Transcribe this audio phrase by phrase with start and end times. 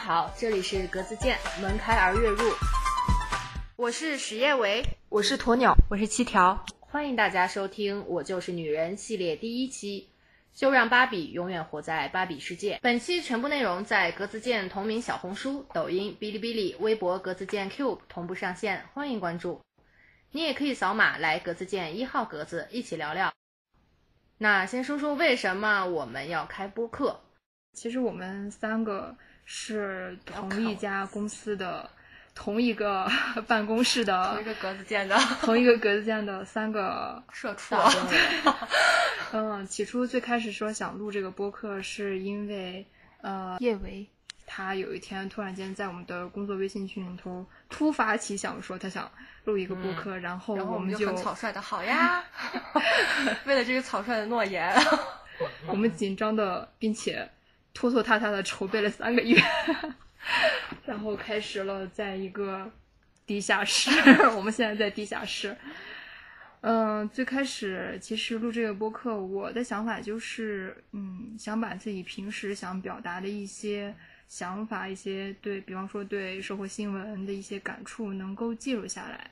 [0.00, 2.38] 好，这里是格子间，门开而月入。
[3.76, 10.08] 我是史叶维，我是鸵鸟，我是七条，欢迎大家收听《我就是女人》系列第一期，
[10.54, 12.78] 就让芭比永远活在芭比世界。
[12.80, 19.60] 本期全部内容在格子间同名小红书、抖音、哔哩哔哩、微博格子间 Cube 同步上线，欢迎关注。
[20.30, 23.34] 你也可以扫码来格子间一号格子一起聊聊。
[24.38, 27.20] 那先说说为什么我们要开播客。
[27.72, 29.16] 其实我们三个
[29.52, 31.90] 是同一家公司的，
[32.36, 33.10] 同一个
[33.48, 37.74] 办公室的，同一个格子间的， 同一个格子间的三个社畜。
[39.34, 42.86] 嗯，起初最开始说想录这个播客，是因为
[43.22, 44.06] 呃叶维
[44.46, 49.10] 他有一天突然间在我们的工作微信群里头突发奇想，说他想
[49.46, 52.22] 录一个播客，然后我们就很草率的好呀，
[53.46, 54.72] 为了这个草率的诺言，
[55.66, 57.28] 我们紧张的并且。
[57.72, 59.40] 拖拖沓沓的筹备了三个月，
[60.86, 62.70] 然后开始了在一个
[63.26, 63.90] 地下室。
[64.36, 65.56] 我们现在在地下室。
[66.62, 73.94] 嗯，最开始其实录这个播客，我的想法就是，嗯，想把自己平时想表达的一些
[74.28, 79.30] 想法，一些对比方说对社会新闻的一些感触，能够记录下来。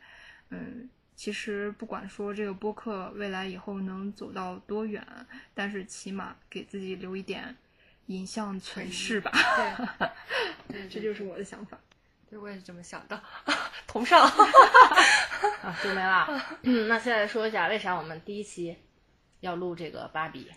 [0.48, 5.06] 嗯，其实不管说这个播客未来以后能走到多远，
[5.52, 7.54] 但是起码给自己留一点。
[8.08, 9.32] 影像存世吧，
[10.68, 11.78] 对，这就是我的想法。
[12.30, 13.18] 对，我也是这么想的。
[13.86, 14.20] 同上
[15.62, 16.28] 啊， 就没了。
[16.60, 18.76] 嗯，那现在说一下，为啥我们第一期
[19.40, 20.50] 要录这个芭比？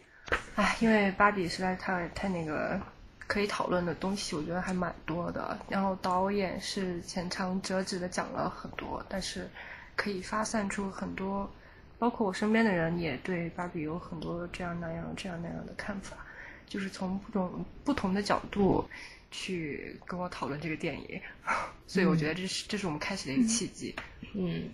[0.56, 2.80] 哎，因为芭比实在太太那个
[3.28, 5.58] 可以讨论的东西，我觉得还蛮多的。
[5.70, 9.50] 然后导演是浅尝辄止的讲了很多，但是
[9.96, 11.50] 可以发散出很多，
[12.00, 16.18] 包括我身边的人也对芭比有很多这样那样、这样那样的看法。
[16.72, 18.90] 就是从不同不同的角度
[19.30, 21.22] 去跟我讨论这个电影，
[21.86, 23.94] 所以我觉得这是这是我们开始的一个契机。
[24.34, 24.70] 嗯，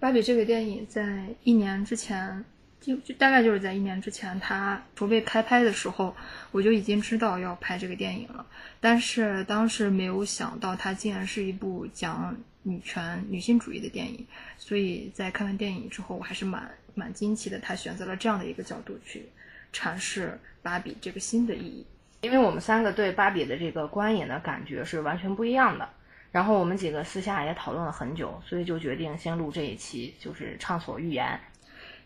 [0.00, 2.42] 芭比这个电影在一年之前，
[2.80, 6.16] 就就大概就是在一年之前，它筹备开拍的时候，
[6.50, 8.46] 我就已经知道要拍这个电影了。
[8.80, 14.26] 但是当时没有想到，它竟然是一部讲女权、女性主义的电影。
[14.56, 19.26] 所以在看完电影之后，我还是蛮蛮惊奇的，他选择了这样的一个角度去。
[19.74, 21.86] 阐释芭比这个新的意义，
[22.22, 25.86] 因为我们三个对芭比的这个观影的感觉是完全不一样的。
[26.32, 31.38] 然后我们几个私下也讨论了很久，所以就决定先录这一期，就是畅所欲言。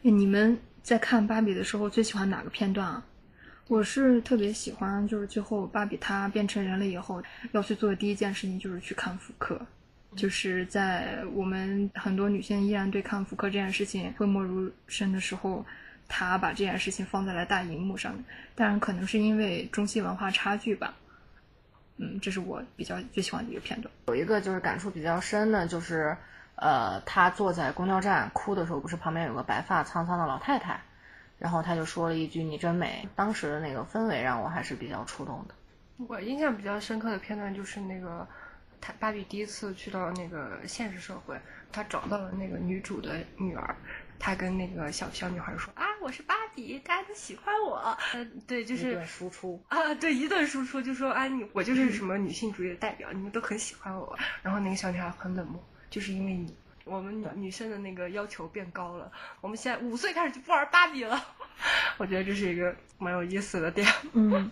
[0.02, 3.06] 你们在看芭比的时候最喜欢哪个片段啊？
[3.68, 9.58] 我是特别喜欢，就是最后芭比她变成人了以后，要去做的第一件事情就是去看妇科。
[10.16, 15.64] 就是在我们很多女性依然对看妇科这件事情讳莫如深的时候。
[16.08, 18.24] 他把这件事情放在了大荧幕上面，
[18.54, 20.94] 当然可能是因为中西文化差距吧。
[21.98, 23.92] 嗯，这是我比较最喜欢的一个片段。
[24.06, 26.16] 有一个就是感触比较深的，就是
[26.54, 30.80] 呃，他坐在公交站哭的时候，不是旁边有个白发苍苍的老太太，
[31.38, 33.08] 然后他就说了一句“你真美”。
[33.14, 35.54] 当时的那个氛围让我还是比较触动的。
[36.06, 38.26] 我印象比较深刻的片段就是那个，
[38.80, 41.36] 他芭比第一次去到那个现实社会，
[41.72, 43.74] 他找到了那个女主的女儿。
[44.18, 47.96] 他跟那个小小女孩说啊，我是芭比，大家都喜欢我。
[48.14, 54.18] 嗯，对，就是输出啊，对，一顿输出就说啊，你我就是什么女性主义的代表，你们都很喜欢我。
[54.42, 61.24] 然后那个小女孩很冷漠，就是因为你，我们女女生的那个要求变高了，我们现在五岁开始就不玩芭比了。
[61.98, 63.86] 我觉得这是一个蛮有意思的点。
[64.12, 64.50] 嗯，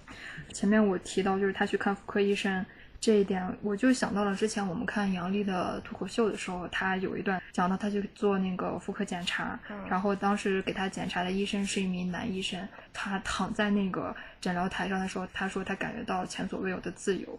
[0.52, 2.64] 前面我提到就是他去看妇科医生。
[3.00, 9.58] 这一点我就想到了之前我们看杨笠的脱口秀的时候，他有一段讲到他去做那个妇科检查，
[9.88, 17.38] 然后当时给他检查的医生是一名男医生，他躺在那个诊疗台上的时候，他说他感觉到前所未有的自由。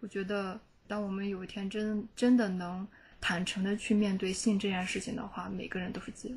[0.00, 2.86] 我觉得，当我们有一天真真的能
[3.20, 6.36] 坦诚的去面对性这件事情的话，每个人都是自由。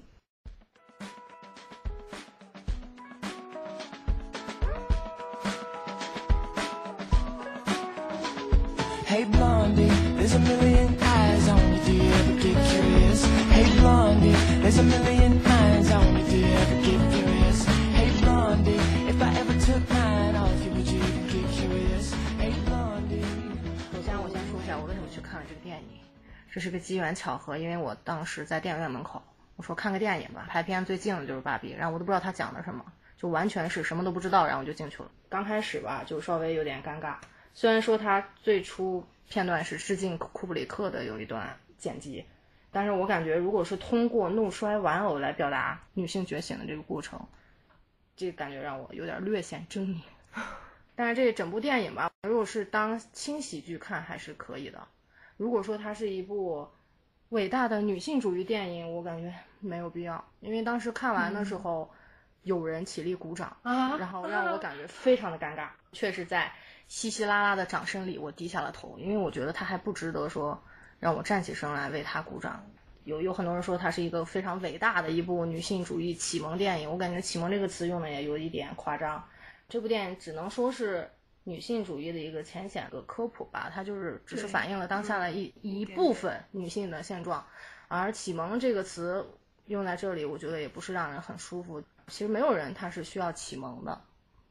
[9.16, 11.80] Hey blondie, there's a million eyes on you.
[11.86, 13.26] Do you ever get curious?
[13.50, 16.26] Hey blondie, there's a million minds on you.
[16.26, 17.66] Do you ever get curious?
[17.96, 18.76] Hey blondie,
[19.08, 22.14] if I ever took mine off you, would you even get curious?
[22.38, 23.24] Hey blondie.
[23.94, 26.02] 首先，我先说一下我为什么去看了这个电影。
[26.52, 29.24] 这是个机缘巧合，因为我当时在电影院门口，
[29.56, 32.84] 我说看个电影吧，排片最近的就是芭比，然后我都不知道他讲的什么，
[33.18, 35.10] 就完全是什么都不知道，然后我就进去了。
[35.30, 37.14] 刚开始吧，就稍微有点尴尬。
[37.56, 42.26] 虽然说他最初片段是致敬库布里克的有一段剪辑，
[42.70, 47.18] 但是我感觉如果是通过怒摔玩偶来表达女性觉醒的这个过程，
[48.18, 50.02] 这感觉让我有点略显狰狞。
[50.98, 54.86] 但是这整部电影吧，如果是当轻喜剧看还是可以的，
[55.38, 56.68] 如果说它是一部
[57.30, 61.90] 伟大的女性主义电影，我感觉没有必要，因为当时看完的时候，
[62.44, 65.70] 有人起立鼓掌，啊然后让我感觉非常的尴尬。
[65.94, 66.52] 确实在
[66.88, 70.62] 稀稀拉拉的掌声里，我低下了头，因为我觉得他还不值得说
[71.00, 72.66] 让我站起身来为他鼓掌。
[73.06, 79.24] 有有很多人说它是一个非常伟大的一部女性主义启蒙电影，我感觉“启蒙”这个词用的也有一点夸张。
[79.70, 81.08] 这部电影只能说是
[81.44, 87.46] 女性主义的一个浅显的科普吧，它就是只是反映了当下的一一部分女性的现状。
[87.88, 89.24] 而“启蒙”这个词
[89.68, 91.84] 用在这里，我觉得也不是让人很舒服。
[92.08, 94.02] 其实没有人他是需要启蒙的，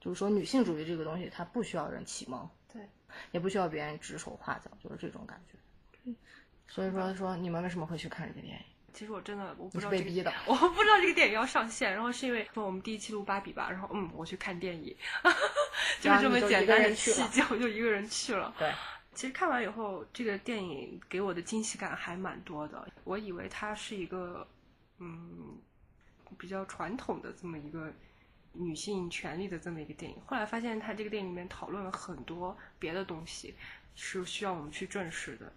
[0.04, 2.86] 就是说女性主义这个东西，它不需要人启蒙，对，
[3.32, 6.12] 也不需要别人指手画脚，就是这种感觉。
[6.68, 8.64] 所以说说你们为什么会去看这个电影？
[8.92, 10.30] 其实我真的我不知道这个是被逼的。
[10.46, 14.94] 我不知道这个电影要上线，然后是因为我们第一期录芭比吧，然后嗯，我去看电影，
[16.02, 18.54] 就是这么简单的细节，我就一个人去了。
[18.58, 18.70] 对，
[19.14, 22.86] 其实看完以后，这个电影给我的惊喜感还蛮多的。
[23.04, 24.46] 我以为它是一个
[24.98, 25.58] 嗯
[26.38, 27.92] 比较传统的这么一个
[28.54, 33.54] 女性权利的这么一个电影，后来发现它这个电影里面讨论了很多别的东西，
[33.94, 35.52] 是需要我们去正视的。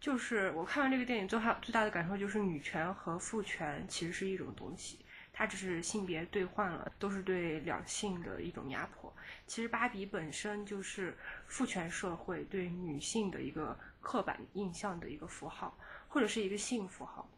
[0.00, 4.98] 就是我看完这个电影最大最大的感受就是女权和父权其实是一种东西，
[5.32, 9.12] 它只是性别兑换了，都是对两性的一种压迫。
[9.46, 11.16] 其实芭比本身就是
[11.46, 15.76] 父权社会对女性的一个刻板印象的一个符号，
[16.08, 17.28] 或者是一个性符号。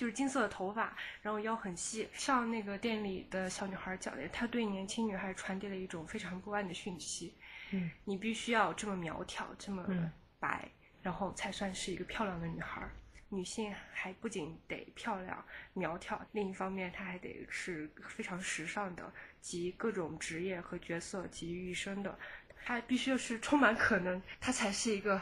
[0.00, 7.34] 就是金色的头发，然后腰很细，像那个电影里的小女孩讲的，她对年轻女孩传递了一种非常不安的讯息。
[7.72, 10.66] 嗯，你必须要这么苗条，这么嗯白，
[11.02, 12.90] 然后才算是一个漂亮的女孩儿。
[13.28, 15.44] 女性还不仅得漂亮
[15.74, 19.12] 苗条，另一方面她还得是非常时尚的，
[19.42, 22.18] 集各种职业和角色集于一身的。
[22.64, 25.20] 她必须是充满可能，她才是一个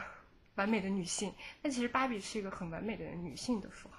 [0.55, 1.33] 完美的女性。
[1.61, 3.98] 但其实芭比是一个很完美的女性的符号。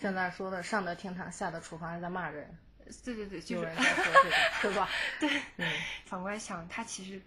[0.00, 2.56] 现在说的上得厅堂，下得厨房还在骂人，
[3.04, 4.88] 对对对，就是说这个， 对吧？
[5.18, 5.66] 对，嗯，
[6.06, 7.20] 反过来想，它其实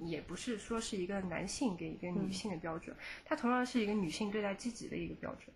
[0.00, 2.94] 也不是说是一个男性给一个女性的标准，
[3.24, 5.54] 它同样是一个女性对待自己的一个标准。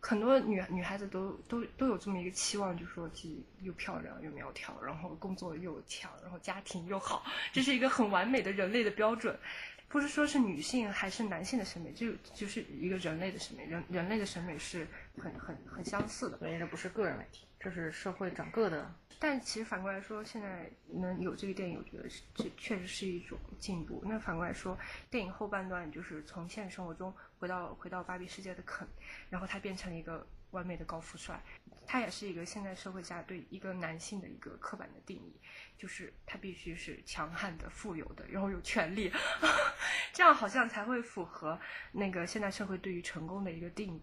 [0.00, 9.38] 很多女女孩子都都都有这么一个期望，就说自己又漂亮又苗条，然后工作又强，然后家庭又好，这是一个很完美的人类的标准。
[9.94, 14.84] 不是说是女性还是男性的审美，就就是一个人类的审美，人人类的审美是
[15.16, 16.36] 很很很相似的。
[16.38, 18.92] 所以这不是个人问题，这是社会整个的。
[19.20, 24.02] 但其实反过来说，现在能有这个电影，我觉得是这确实是一种进步。
[24.04, 24.76] 那反过来说，
[25.12, 28.84] 电影后半段就是从现实生活中回到回到芭比世界的肯，
[29.30, 31.38] 然后他变成了一个完美的高富帅，
[31.84, 35.38] 他也是一个现在社会下对一个男性的一个刻板的定义，
[35.76, 39.12] 就是他必须是强悍的、富有的，然后有权利，
[40.14, 41.60] 这样好像才会符合
[41.92, 44.02] 那个现代社会对于成功的一个定义。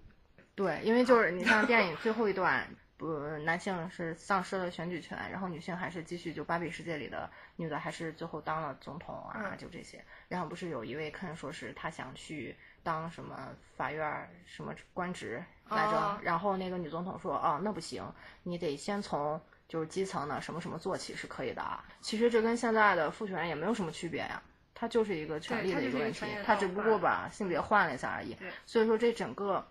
[0.54, 2.68] 对，因为就是你像电影 最后一段，
[2.98, 10.04] 不，男性是丧失了选举权，然后女性还是继续就芭比世界里的女的还是最后当了总统啊，嗯就这些。
[10.28, 18.04] 然后不是有一位肯说是他想去当什么法院什么官职来着，哦然后那个女总统说，哦，那不行，
[18.44, 21.84] 你得先从就是基层的什么什么做起是可以的啊。
[22.02, 24.42] 其实这跟现在的父权也没有什么区别呀。
[24.74, 28.36] 它就是一个权利的一个问题它只不过把性别换了一下而已。
[28.66, 29.64] 所以说这整个，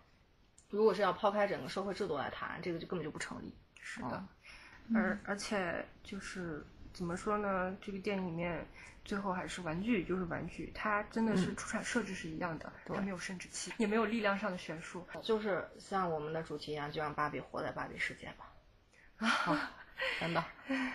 [0.69, 3.53] 如果是要抛开整个社会制度来谈，这个就根本就不成立。
[3.81, 4.25] 是的，
[4.89, 7.77] 嗯而而且就是怎么说呢？
[7.81, 8.65] 这个电影里面
[9.05, 15.07] 最后还是玩具就是玩具，它真的是嗯出产设置是一样的，对它没有生殖器，也没有力量上的悬殊。
[15.23, 18.47] 就是像我们的主题一样，就让芭比活在芭比世界吧。
[19.27, 19.73] 啊，
[20.19, 20.45] 真的，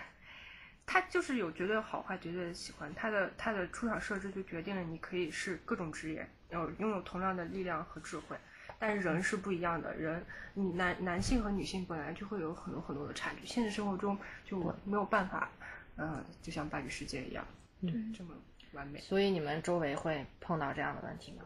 [0.85, 8.37] 它就是有绝对好坏、绝对的喜欢，他的他的出场设置就决定了你可以是各种职业，然后拥有同样的力量和智慧。
[8.77, 15.49] 但是人是不一样的，人你男男性和女性本来就会有很多很多的差距，现实生活中就没有办法，
[15.97, 17.45] 嗯、就像芭比世界一样，
[17.81, 18.33] 嗯这么
[18.73, 18.99] 完美。
[18.99, 21.43] 所以你们周围会碰到这样的问题吗？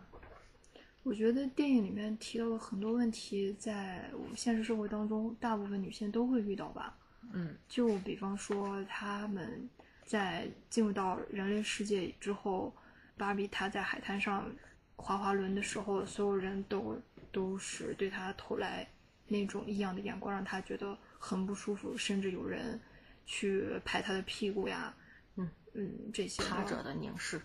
[1.04, 6.96] 我觉得电影里面提到的很多问题，在我们现实社会当中，大部分女性都会遇到吧。
[7.32, 9.68] 嗯就比方说，她们
[10.06, 12.76] 在进入到人类世界之后，
[13.18, 14.52] 芭比她在海滩上
[14.98, 18.88] 滑滑轮的时候，所有人都都是对她投来
[19.28, 22.80] 那种异样的眼光，让她觉得很不舒服，甚至有人
[23.26, 24.94] 去拍她的屁股呀，
[25.40, 27.42] 嗯嗯，这些他者的凝视，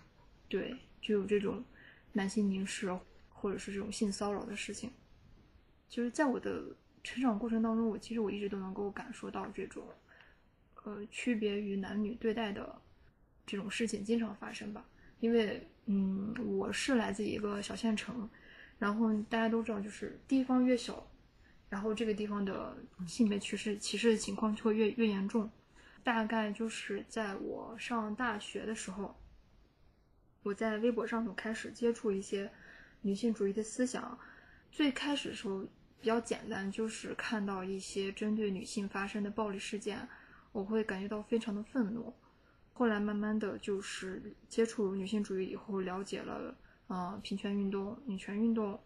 [0.49, 1.65] 对，就有这种
[2.13, 2.93] 男性凝视
[3.29, 4.91] 或者是这种性骚扰的事情。
[5.89, 6.65] 就是在我的
[7.03, 9.87] 成长过程当中，我其实我一直都能够感受到这种，
[10.83, 12.81] 呃，区别于男女对待的
[13.47, 14.85] 这种事情经常发生吧。
[15.21, 18.29] 因为嗯，我是来自一个小县城，
[18.79, 21.07] 然后大家都知道，就是地方越小，
[21.69, 25.49] 然后这个地方的性别歧视歧视的情况就会越越严重。
[26.05, 29.17] 大概就是在我上大学的时候，
[30.43, 32.51] 我在微博上头开始接触一些
[33.01, 34.19] 女性主义的思想。
[34.71, 35.65] 最开始的时候
[36.01, 40.07] 比较简单，就是看到一些针对女性发生的暴力事件，
[40.53, 42.13] 我会感觉到非常的愤怒。
[42.75, 46.55] 后来慢慢的就是接触女性主义以后，了解了
[46.89, 48.79] 呃平权运动、女权运动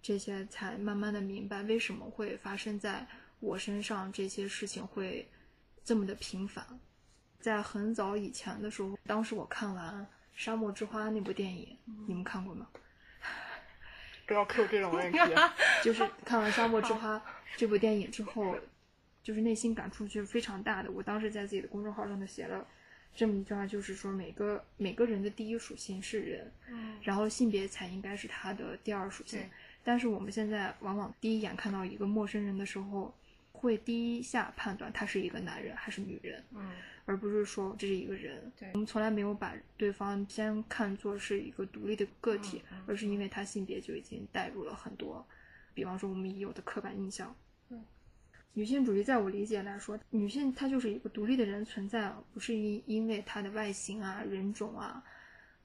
[0.00, 3.04] 这些，才慢慢的明白为什么会发生在
[3.40, 5.28] 我身上这些事情会。
[5.84, 6.64] 这么的频繁，
[7.40, 10.02] 在很早以前的时候，当时我看完
[10.34, 12.68] 《沙漠之花》那部电影，你们看过吗？
[14.26, 15.18] 不要 Q 这种问题。
[15.82, 17.16] 就是看完《沙漠之花》
[17.56, 18.56] 这部电影之后，
[19.22, 20.90] 就是内心感触就是非常大的。
[20.90, 22.64] 我当时在自己的公众号上头写了
[23.16, 26.52] 这么一句话，就是说每个每个人的第一属性是人，
[27.02, 29.40] 然后性别才应该是他的第二属性。
[29.82, 33.12] 但是我们现在往往第一眼看到一个陌生人的时候。
[33.52, 36.72] 会第一下判断他是一个男人还是女人，嗯，
[37.04, 38.50] 而不是说这是一个人。
[38.58, 45.26] 对，我们从来没有把对方先看作是一个独立的个体，而是因为他性别就已经带入了很多，
[45.74, 47.34] 比方说我们已有的刻板印象。
[47.68, 47.84] 嗯，
[48.54, 55.04] 女性主义在我理解来说，女性她就是一个独立的人存在，不是因因为她的外形啊、人种啊、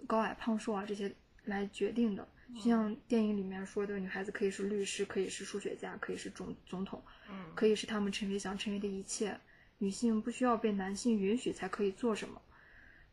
[0.06, 1.14] 高矮胖瘦啊这些
[1.46, 2.28] 来决定的。
[2.54, 9.38] 就像电影里面说的，女孩子可以是律师，可以是数学家，可以是总总统，嗯，可以是他们成为想成为的一切。
[9.78, 12.42] 女性不需要被男性允许才可以做什么。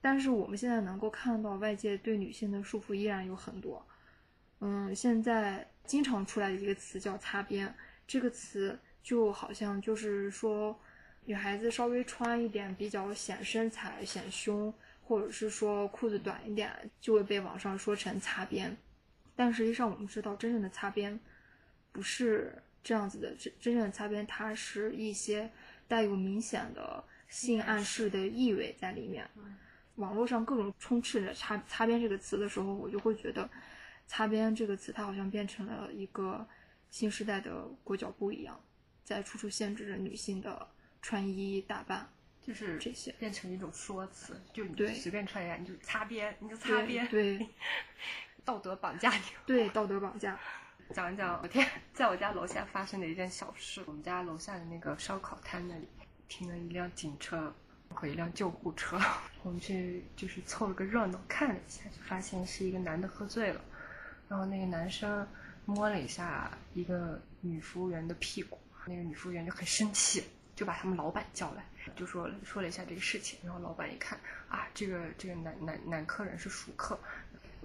[0.01, 3.85] 但是我们现在能够看到，外界对女性的束缚依然有很多。
[4.61, 7.75] 嗯，现在经常出来的一个词叫“擦边”，
[8.07, 10.79] 这个词就好像就是说，
[11.25, 14.73] 女孩子稍微穿一点比较显身材、显胸，
[15.03, 16.71] 或者是说裤子短一点，
[17.01, 18.77] 就会被网上说成擦边。
[19.45, 21.19] 但实际上，我们知道，真正的擦边
[21.91, 23.35] 不是这样子的。
[23.35, 25.51] 真真正的擦边，它是一些
[25.89, 29.29] 带有明显的性暗示的意味在里面。
[29.97, 33.51] 网络上各种充斥着“擦擦边”这个词的时候，我就会觉得
[34.07, 36.47] “擦边”这个词，它好像变成了一个
[36.89, 38.65] 新时代的裹脚布一样，
[39.03, 40.69] 在处处限制着女性的
[41.03, 42.09] 穿衣打扮，
[42.41, 47.45] 就是这些变成一种说辞，就你对随便穿一下，你就擦边，你就擦边，对。
[48.45, 50.39] 道德绑架你， 对道德绑架。
[50.93, 53.83] 讲一讲昨天在我家楼下发生的一件小事。
[53.87, 55.89] 我们家楼下的那个烧烤摊那里
[56.29, 57.55] 停了一辆警车
[57.95, 59.01] 和一辆救护车，
[59.43, 63.61] 我们去就是凑了个热闹看了一下，就发现是一个男的喝醉了，
[64.29, 65.27] 然后那个男生
[65.65, 71.65] 摸了一下一个女服务员的屁股，那个女服务员就很生气，就把他们老板叫来，
[71.97, 74.19] 就说说了一下这个事情，然后老板一看
[74.49, 76.99] 啊，这个这个男男男客人是熟客。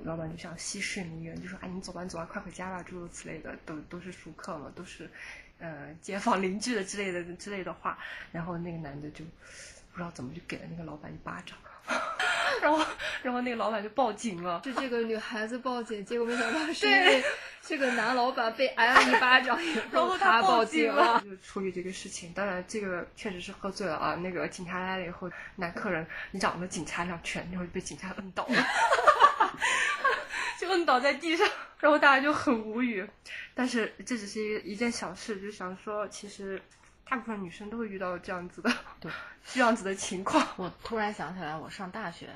[0.03, 5.09] 老板就想息事宁人，就说：“哎，你走吧，你走吧，快回家吧。”诸如此类的，都都是熟客嘛，都是，
[5.59, 7.97] 呃，街坊邻居的之类的之类的话。
[8.31, 9.25] 然后那个男的就
[9.91, 11.57] 不知道怎么就给了那个老板一巴掌，
[12.61, 12.85] 然后
[13.23, 14.61] 然后那个老板就报警了。
[14.63, 17.23] 是这个女孩子报警，结果没想到 是因为
[17.61, 19.59] 这个男老板被挨了一巴掌，
[19.91, 21.19] 然后他报警了。
[21.21, 24.15] 就处理这个事情，当然这个确实是喝醉了啊。
[24.15, 28.55] 那个警察来了以后，男客人嚷了警察两拳，然后被警察摁倒了。
[30.59, 31.47] 就摁倒在地上，
[31.79, 33.07] 然后大家就很无语。
[33.53, 36.61] 但是这只是一一件小事，就想说，其实
[37.09, 39.11] 大部分女生都会遇到这样子的，对，
[39.45, 40.45] 这样子的情况。
[40.57, 42.29] 我突然想起来，我上大学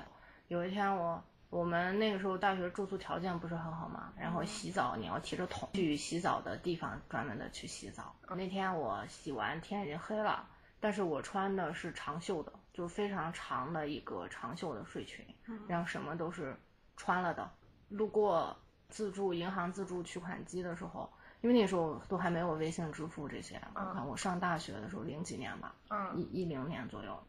[0.48, 8.16] 有一天，我我们那个时候大学住宿条件不是很好嘛，然后洗澡你要提着桶去洗澡的地方专门的去洗澡。
[8.30, 10.48] 那天我洗完天已经黑了，
[10.80, 15.26] 但是我穿的是长袖的，就是非常长的一个长袖的睡裙，
[15.68, 16.56] 然后什么都是
[17.02, 17.50] 穿了的。
[17.90, 18.56] 路过
[18.90, 23.60] 自助银行自助取款机的时候，因为那时候都还没有微信支付这些。
[23.74, 25.74] 我看我上大学的时候零几年吧，
[26.16, 27.20] 一一零年左右，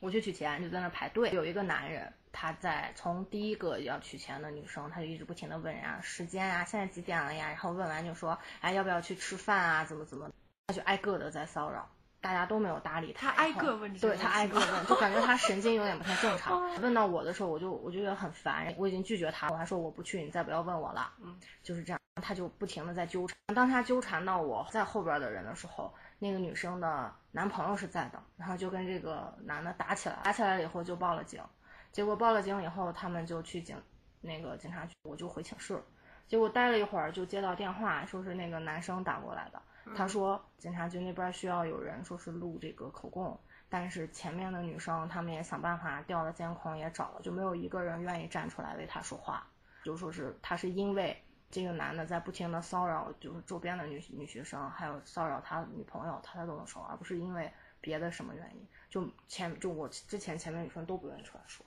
[0.00, 7.48] 我去取钱就在那排队，有一个男人他在从第一个要取钱的女生，他就一直不停的问人家时间啊，现在几点了呀？
[7.48, 9.84] 然后问完就说哎要不要去吃饭啊？
[9.84, 10.30] 怎么怎么？
[10.68, 11.90] 他就挨个的在骚扰。
[12.22, 16.62] 大家都没有搭理他，挨个问，对他挨个问，就感觉他神经有点不太正常。
[16.80, 21.12] 问到我的时候，我就我就觉得很烦，我已经拒绝他，我还说我不去，你再不要问我了。
[21.20, 23.36] 嗯，就是这样，他就不停的在纠缠。
[23.52, 31.42] 当他纠缠到我在后边的人的时候，那个女生的男朋友是在的，然后就跟这个男的打起来，打起来了以后就报了警。
[31.90, 33.76] 结果报了警以后，他们就去警
[34.20, 35.82] 那个警察局，我就回寝室。
[36.28, 39.60] 结果待了一会儿，就接到电话，说是那个男生打过来的。
[39.96, 49.46] 他说警察局那边需要有人，说是录这个口供，但是前面的女生他们也想办法调了监控也找了，就没有一个人愿意站出来为他说话，
[49.84, 51.16] 就说是他是因为
[51.50, 58.66] 这个男的在不停的骚扰，就是周边的女女学生，还有骚扰他女朋友，他才动的手，而不是因为别的什么原因。
[58.88, 61.66] 就前就我之前前面女生都不愿意出来说，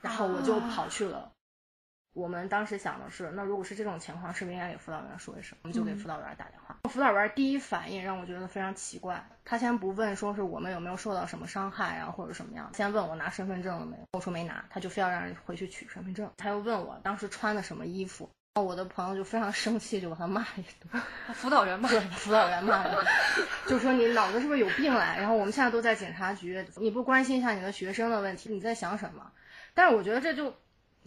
[0.00, 1.32] 然后我就跑去了。
[2.12, 5.58] 我们当时想的是，那如果是这种情况，是不是应该给辅导员说一声？
[5.62, 6.63] 我们就给辅导员打电话。
[6.88, 16.30] 辅导员第一反应让我觉得非常奇怪，他先不问说是我们有没有受到什么伤害啊，或者什么样，先问我拿身份证了没有，我说没拿，他就非要让人回去取身份证。
[16.36, 21.02] 他又问我当时穿的什么衣服，我的朋友就非常生气，就把他骂了一顿。
[21.34, 23.02] 辅导员骂对，辅导员骂了，
[23.66, 25.18] 就说你脑子是不是有病来？
[25.18, 29.32] 然后我们现在都在警察局，你不关心一下你的学生的问题，你在想什么？
[29.72, 30.54] 但是我觉得这就。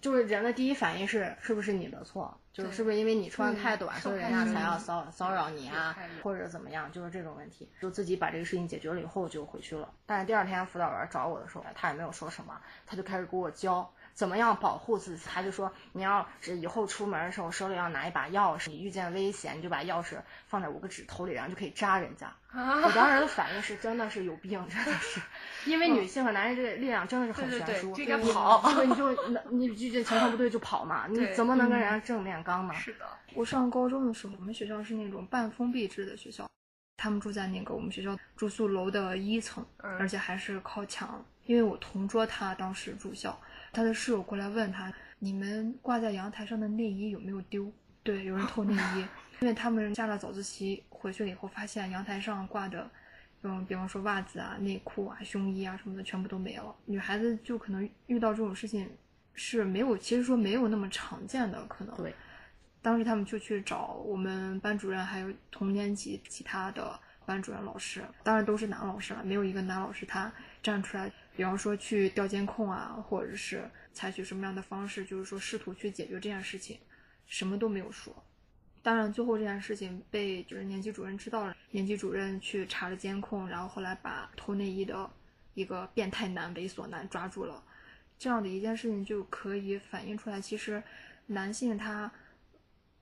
[0.01, 2.39] 就是人的第一反应是是不是你的错？
[2.53, 6.91] 就是是不是因为你穿的太短，所以人家才要骚骚扰你啊，或者怎么样？
[6.91, 9.91] 就是这种问题，就自己把这个事情解决了以后就回去了。
[10.07, 13.87] 但是第二天辅导员找我的时候，他也没有说什么，他就开始给我教。
[14.17, 15.27] 怎么样保护自己？
[15.31, 22.33] 他就说，你要是以后出门的时候手里要拿一把钥匙，你遇见危险你就把钥匙放在五个指头里，然后就可以扎人家。
[22.51, 25.21] 我当时的反应是真的是有病，真的是，
[25.67, 27.93] 因为女性和男人这个力量真的是很悬殊。
[27.93, 28.73] 对对对，应该跑。
[28.73, 32.73] 对，你就你遇见情况不对就跑嘛，你怎么能跟人家正面刚呢？
[32.73, 33.05] 是的。
[33.35, 36.49] 我上高中的时候，我们学校是那种半封闭制的学校，
[36.97, 41.23] 他们住在那个我们学校住宿楼的一层，而且还是靠墙。
[41.45, 43.39] 因为我同桌他当时住校。
[43.71, 47.71] 他的室友过来问他：“你们挂在阳台上的内衣有没有丢？”
[48.03, 49.05] 对，有人偷内衣。
[49.39, 52.89] 因为他们下了早自习回去了以后，发现阳台上挂的，
[53.43, 56.75] 嗯，比方说袜子啊、内裤啊、胸衣啊什么的，全部都没了。
[56.85, 58.89] 女孩子就可能遇到这种事情
[59.33, 61.95] 是没有，其实说没有那么常见的可能。
[61.97, 62.15] 对。
[62.81, 70.31] 当时他们就去找我们班主任，还有同年级其他的班主任老师，当然都是男老师了，没有一个男老师他
[70.63, 71.11] 站出来。
[71.37, 76.79] 比方说去调监控啊，或者是采取什么样的方式，就是说试图去解决这件事情，
[77.27, 78.13] 什么都没有说。
[78.81, 85.09] 当然，最后这件事情被就是年级主任知道了，年级主任去查了监控，然后后来把偷内衣的
[85.53, 87.63] 一个变态男、猥琐男抓住了。
[88.17, 90.81] 这样的一件事情就可以反映出来，其实
[91.27, 92.11] 男性他。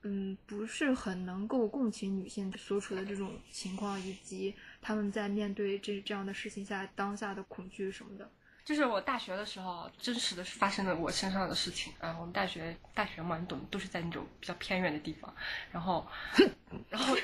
[0.08, 4.54] 嗯，不是很能够共情女性所处的这种情况，以及
[4.86, 8.30] 他们在面对这这样的事情下当下的恐惧什么的。
[8.64, 12.16] 就是我大学的时候，真实的发生了我身上的事情啊。
[12.20, 15.34] 我们大学大学嘛，你懂，都是在那种比较偏远的地方，
[15.72, 16.06] 然后，
[16.88, 17.16] 然后。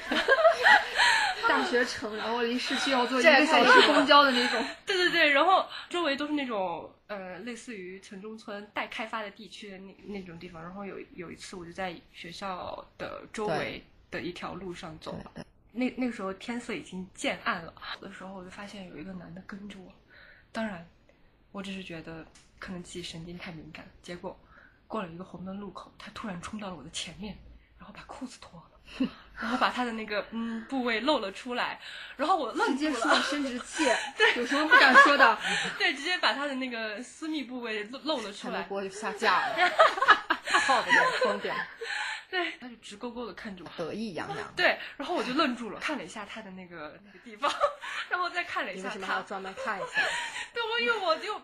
[1.48, 4.64] 大学城，然后离市区要坐一个小时公交的那种。
[4.84, 10.60] 对对对，然后周围都是那种呃，类似于城中村待开发的地区的那那种地方。
[10.60, 15.16] 然后有有一次，我就在学校的周围的一条路上走，
[15.72, 17.74] 那那个时候天色已经渐暗了。
[18.00, 19.92] 有的时候我就发现有一个男的跟着我，
[20.52, 20.86] 当然，
[21.50, 22.24] 我只是觉得
[22.58, 23.84] 可能自己神经太敏感。
[24.02, 24.38] 结果
[24.86, 27.36] 过了一个红灯路口，他突然冲到了我的前面，
[27.78, 28.66] 然后把裤子脱了。
[29.40, 31.80] 然后把他的那个嗯部位露了出来，
[32.16, 32.72] 然后我愣住了。
[32.72, 33.84] 直接说生殖器，
[34.18, 35.38] 对，有什么不敢说的？
[35.78, 38.62] 对，直接把他的那个私密部位露露了出来。
[38.64, 39.56] 锅就下架了，
[40.66, 40.90] 操的
[41.24, 41.54] 疯癫。
[42.32, 44.54] 对，他就直勾勾的看着我，得意洋洋。
[44.56, 47.52] 对，然后我就愣住了，看了一下他的那个那个地方，
[48.08, 48.88] 然后再看了一下他。
[48.88, 50.00] 为什么还要专门看一下？
[50.54, 51.38] 对，我因为我就。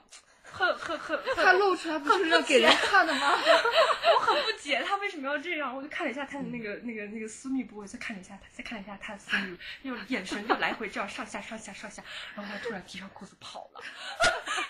[0.51, 3.33] 很很很，他露出来不是要给人看的吗？
[3.37, 12.03] 我很不解他为什么要这样，我就看了一下他的那个那个那个私密部位，再看了一下他，再看了一下他的私密，又眼神又来回这样上下上下上下，
[12.35, 13.83] 然后他突然提上裤子跑了，
[14.24, 14.62] 然后他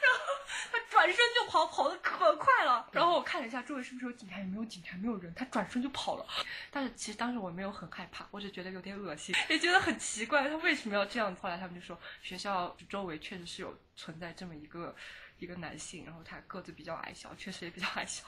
[0.98, 2.88] 转身就跑，跑的可快了。
[2.90, 6.26] 然后我看了一下周围是不是有警察，也没有警察，没有人，他转身就跑了。
[6.72, 11.32] 但是其实当时我没有很害怕，我只觉得有点恶心，也觉得很奇怪，他为什么要这样？
[11.36, 14.92] 后来他们就说学校周围确实是有存在这么一个。
[15.40, 18.24] 一个男性，然后他个子比较矮小，确实也比较矮小。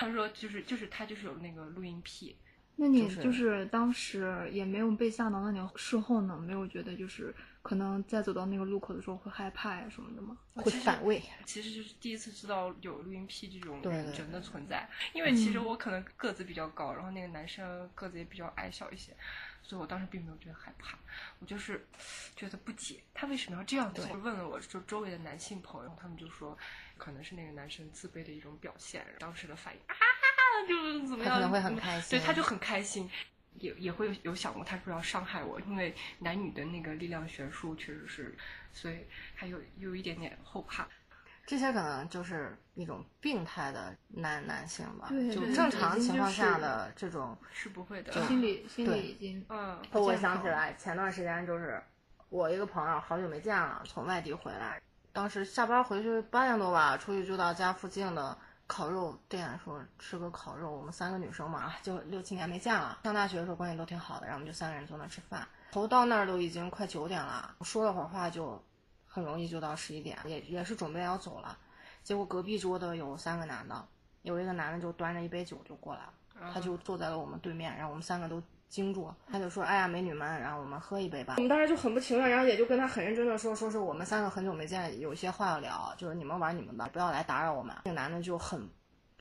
[0.00, 2.36] 他说，就是就是他就是有那个录音癖。
[2.74, 6.36] 那你就是当时也没有被吓到，那你事后呢？
[6.36, 10.36] 没有觉得就是可能在走到那个路口的时候会害怕呀什么的吗？
[10.54, 11.22] 会反胃。
[11.44, 19.14] 其实就是第一次知道有录音癖这种人的存在，因为其实我可能个子比较高，然后那个男生个子也比较矮小一些。
[19.60, 20.96] 所以我当时并没有觉得害怕，
[21.40, 21.86] 我就是
[22.34, 24.06] 觉得不解，他为什么要这样做？
[24.16, 26.56] 问了我就周围的男性朋友，他们就说，
[26.96, 29.04] 可能是那个男生自卑的一种表现。
[29.18, 29.94] 当时的反应啊，
[30.66, 31.34] 就是怎么样？
[31.34, 32.18] 可能会很开心。
[32.18, 33.10] 对，他就很开心，
[33.60, 38.36] 也也会有有想过，他是要伤害我，因为男女的那个力量悬殊确实是，
[38.72, 38.98] 所以
[39.34, 40.86] 还有有一点点后怕。
[41.46, 49.80] 这些可能就是一种病态的男男性吧，就正常情况下的这种是不会的，心理心理已经嗯。
[49.92, 51.82] 我想起来前段时间就是
[52.28, 54.78] 我一个朋友好久没见了，从外地回来，
[55.10, 58.36] 当时下班回去八点多吧，出去就到家附近的
[58.68, 60.70] 烤肉店，说吃个烤肉。
[60.70, 63.00] 我们三个女生嘛，就六七年没见了。
[63.02, 65.48] 上大学的时候关系都挺好的，然后我们就三个人坐那吃饭。
[65.72, 68.62] 头到那儿都已经快九点了，说了会儿话就
[69.06, 71.58] 很容易就到十一点，也也是准备要走了。
[72.04, 73.88] 结果隔壁桌的有三个男的，
[74.22, 88.68] 有一个男的就端着一杯酒就过来了，他就坐在了我们对面，然后我们三个都惊住，他就说：“哎呀，美女们，然后我们喝一杯吧。”我们当时就很不情愿，然后也就跟他很认真的说：“说是我们三个很久没见，有些话要聊，就是你们玩你们的，不要来打扰我们。”那个男的就很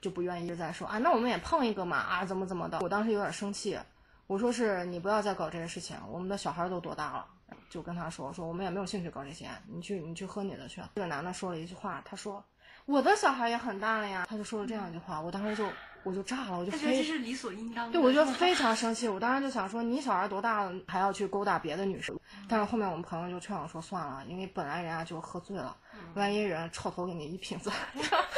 [0.01, 2.79] 就不愿意在说啊，那我们也碰一个嘛啊，怎么怎么的。
[2.81, 3.79] 我当时有点生气，
[4.27, 7.25] 我说是你不要再搞这些事情，我们的小孩都多大了，
[7.69, 10.81] 就跟他说说我们也没有兴趣搞这些，你去你去喝你的去。
[10.95, 12.43] 这个男的说了一句话，他说。
[12.86, 15.67] 我的小孩也很大了呀，他就说了这样一句话，我当时就
[16.03, 17.91] 我就炸了，我就他觉得这是理所应当的。
[17.91, 22.17] 对，我觉得非常生气，我当时就想说，你小孩多大了，还要去勾搭别的女生？
[22.47, 25.75] 但是后面我们朋友就劝我说，算了，因为本来人家就喝醉了，
[26.15, 27.71] 万一人臭头给你一瓶子，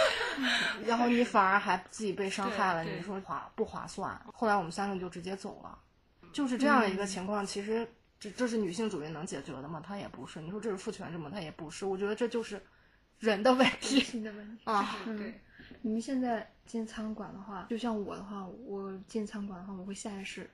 [0.85, 4.19] 然后你反而还自己被伤害了，你说划不划算？
[4.33, 5.77] 后来我们三个就直接走了，
[6.31, 7.45] 就是这样的一个情况。
[7.45, 7.87] 其实
[8.19, 9.81] 这这是女性主义能解决的吗？
[9.85, 10.41] 它也不是。
[10.41, 11.29] 你说这是父权制吗？
[11.31, 11.85] 它也不是。
[11.85, 12.61] 我觉得这就是
[13.19, 13.99] 人的问题。
[14.13, 14.97] 人的问题啊。
[15.05, 15.41] 对，
[15.81, 20.49] 你们现在进餐馆的话，就像我的话，我进餐馆的话，我会下意识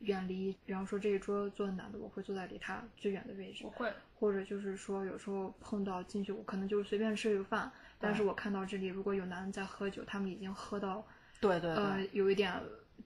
[0.00, 3.64] 远离，比方说这一桌坐的男的，我会坐在离他最远的位置。
[3.64, 11.06] 我会，或者就是说有时候碰到进去，我可能就是随便吃个饭，但是我看到这里如果有男的在喝酒，他们已经喝到
[11.40, 12.52] 对对呃，有一点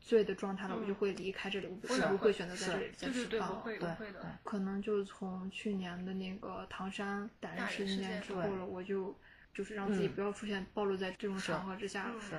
[0.01, 3.63] 醉的状态了，我就会离开这里，我不会选择在这里再对对对，吃饭了。
[3.65, 4.39] 对会的。
[4.45, 9.15] 可能就从去年的那个唐山打人事件件之后了，我就
[9.55, 12.11] 就是让自己嗯不要出现暴露在这种场合之下。
[12.13, 12.37] 嗯是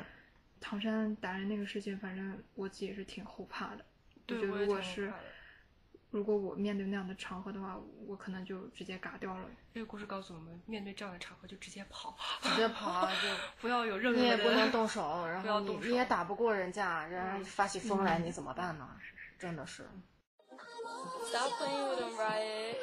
[0.61, 3.85] 唐山打人那个事情，反正我自己是挺后怕的。
[4.25, 5.09] 对，得如果是
[6.11, 9.45] 如果我面对那样的场合的话，我可能就直接嘎掉了。
[9.73, 13.29] 这个故事告诉我们，面对这样的场合就直接跑，直接跑啊就。
[13.61, 18.85] 不要有任何你也不能动手，然后你不要动手你也打不过人家，人家发起疯来你怎么办呢？
[19.39, 19.87] 真的是。
[21.31, 22.75] Stop playing with him, Riot.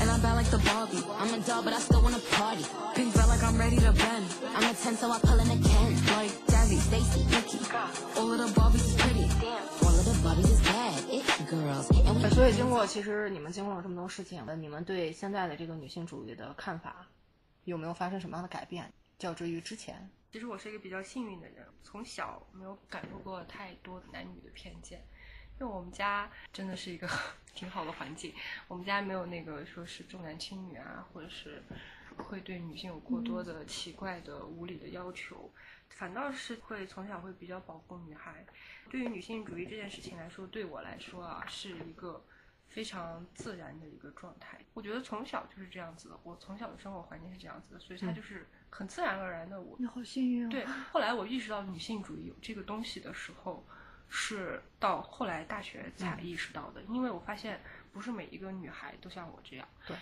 [0.00, 1.02] And I'm bad like the Barbie.
[1.18, 2.62] I'm a doll, but I still wanna party.
[2.94, 4.26] Pink like I'm ready to bend.
[4.56, 5.94] I'm a 10, so I pull in a Ken.
[6.18, 7.62] Like Jazzy, Stacy, Nikki.
[8.18, 9.22] All of the Barbies is pretty.
[9.86, 10.98] All of the Barbies is bad.
[11.08, 11.86] It girls.
[12.08, 17.06] And 所以经过其实你们经过了这么多事情，你们对现在的这个女性主义的看法
[17.64, 18.92] 有没有发生什么样的改变？
[19.16, 24.98] 较之于之前，其实我是一个比较幸运的人，从小没有感受过太多男女的偏见，
[25.60, 27.08] 因为我们家真的是一个
[27.54, 28.34] 挺好的环境，
[28.66, 31.62] 我们家没有那个说是重男轻女啊，或者是
[32.22, 35.50] 会对女性有过多的奇怪的无理的要求，
[35.88, 38.44] 反倒是会从小会比较保护女孩。
[38.88, 42.24] 对于女性主义这件事情来说，对我来说啊，是一个
[42.68, 44.58] 非常自然的一个状态。
[44.74, 50.50] 我觉得从小就是这样子的，我从小的生活环境是这样子的，所以它就是很自然而然的我你好幸运啊！
[50.50, 53.64] 对，后来我意识到女性主义有这个东西的时候，
[54.08, 57.60] 是到后来大学才意识到的，因为我发现
[57.92, 59.68] 不是每一个女孩都像我这样。
[59.86, 59.96] 对。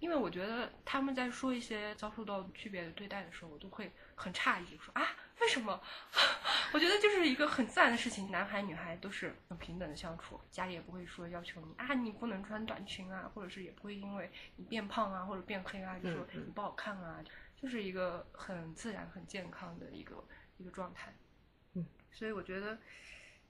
[0.00, 5.06] 因为我觉得他们在说一些遭受到区别的对待的时候，我都会很诧异，说啊，
[5.40, 5.80] 为什么？
[6.72, 17.22] 我觉得就是一个很自然的事情，男孩女孩都是很平等的相处，家里也不会说要求你啊，你不能穿短裙啊，或者是也不会因为你变胖啊或者变黑啊，就说你不好看啊，
[17.56, 20.24] 就是一个很自然、很健康的一个
[20.56, 21.12] 一个状态。
[21.74, 22.78] 嗯，所以我觉得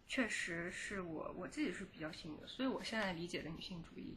[0.08, 4.16] 确实是我我自己是比较幸运的，所以我现在理解的女性主义，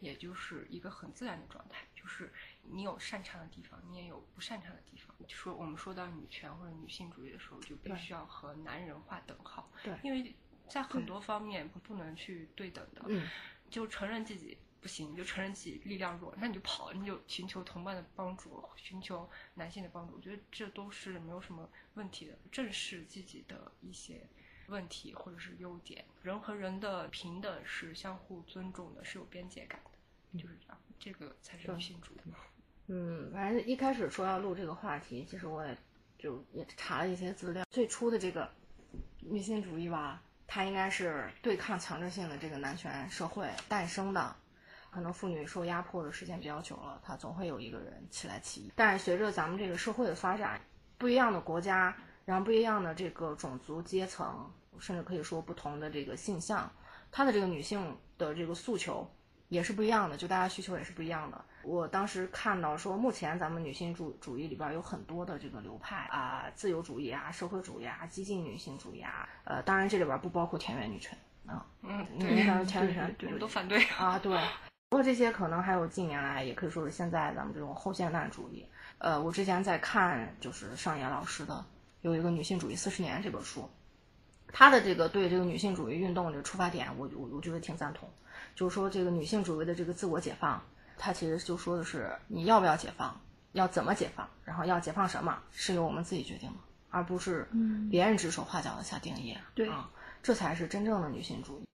[0.00, 2.32] 也就是一个很自然的状态，就是
[2.62, 5.14] 你有擅长的地方，你也有不擅长的地方。
[5.26, 10.34] 就说我们说到女权或者女性主义的时候，就必须要和男人划等号，对因为
[10.68, 13.28] 在很多方面不不能去对等的，嗯，
[13.70, 14.56] 就承认自己。
[14.80, 20.14] 不行，你就承认自己力量弱，那你就跑，你就寻求同伴的帮助，寻求男性的帮助。
[20.14, 22.38] 我觉得这都是没有什么问题的。
[22.52, 24.24] 正视自己的一些
[24.68, 30.78] 问题或者是优点，人和人的平等是相互尊重的，是有边界感的，就是这样。
[30.98, 32.18] 这个才是女性主义。
[32.86, 35.76] 嗯，反正一开始说要录这个话题，其实我也
[36.18, 37.64] 就也查了一些资料。
[37.70, 38.50] 最初的这个
[39.20, 44.36] 女性主义吧，它应该是对抗强制性的这个男权社会诞生的。
[44.90, 48.72] 可能妇女受压迫的时间比较久了，她总会有一个人起来起义。
[48.74, 50.58] 但是随着咱们这个社会的发展，
[50.96, 51.94] 不一样的国家，
[52.28, 56.70] 然后不一样的这个种族阶层，甚至可以说不同的这个性向，
[57.10, 59.10] 她的这个女性的这个诉求
[59.48, 61.42] 也是不一样的，就大家需求也是不一样的。
[61.62, 73.82] 我当时看到说，目前咱们女性主主义里边有很多的这个流派啊、自由主义啊、社会主义啊、激进女性主义啊，呃，当然这里边不包括田园女权啊，嗯，因为当时田园女权我们都反对。
[73.98, 74.38] 啊，对。
[74.90, 78.66] 不过这些可能还有近年来，也可以说是现在咱们这种后现代主义。
[78.98, 81.64] 呃，我之前在看就是上野老师的
[82.02, 83.68] 有一个《女性主义四十年》这本书，
[84.52, 88.08] 他的这个对这个女性主义运动这个出发点，我我我觉得挺赞同。
[88.54, 90.62] 就是说这个女性主义的这个自我解放，
[90.96, 93.20] 它其实就说的是你要不要解放，
[93.52, 96.56] 要怎么解放，然后要解放什么，是由我们自己决定的，
[96.90, 97.48] 而不是
[97.90, 99.36] 别人指手画脚的下定义。
[99.54, 99.90] 对啊，
[100.22, 101.64] 这才是真正的女性主义。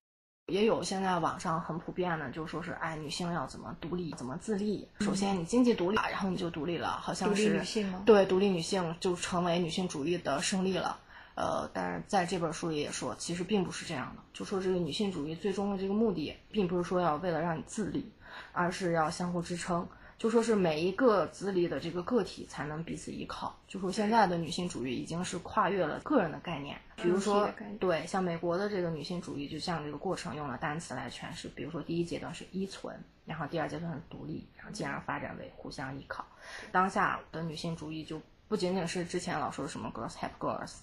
[0.47, 4.87] 也有现在网上很普遍的，就说是哎，女性要怎么独立，怎么自立。
[5.01, 10.99] 首先你经济独立，然后你就独立了，好像是女性吗对，独立女性就成为女性主义的胜利了。
[11.35, 14.23] 呃，但是在这本书里也说，其实并不是这样的。
[14.35, 18.13] 就说这个女性主义最终的这个目的，并不是说要为了让你自立，
[18.53, 19.89] 而是要相互支撑。
[20.19, 23.55] 就说是每一个自立的这个个体才能彼此依靠。
[23.67, 27.51] 就说现在的女性主义已经是跨越了个人的概念，比如说
[27.81, 31.49] 对，像美国的这个女性主义，就像这个过程用了单词来诠释。
[31.49, 32.97] 比如说第一阶段是依存，
[33.27, 36.25] 然后第二阶段是独立，然后进而发展为互相依靠。
[36.71, 40.77] 当下的女性主义就不仅仅是之前老说的什么 girls help girls，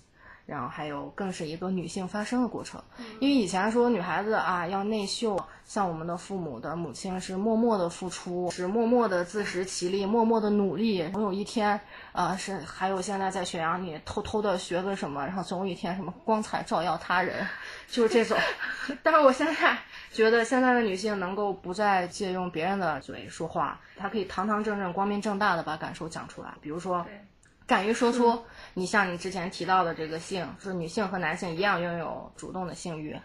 [0.51, 2.81] 然后还有更是一个女性发声的过程。
[3.19, 11.79] 因为以前说女孩子啊要内秀，像我们的父母的母亲是默默的付出，是默默的自食其力，默默的努力，总有一天，
[12.11, 17.47] 呃，是还有现在在宣扬你偷偷的学个什么，然后总有一天什么光彩照耀他人，
[17.87, 18.37] 就是这种。
[19.01, 19.77] 但是我现在
[20.11, 27.05] 觉得现在的女性能够不再借用别人的嘴说话，她可以堂堂正正、光明正大的把感受讲出来，比如说。
[27.71, 33.17] 敢于说出你像你之前提到的这个性，是女性和男性一样拥有主动的性欲。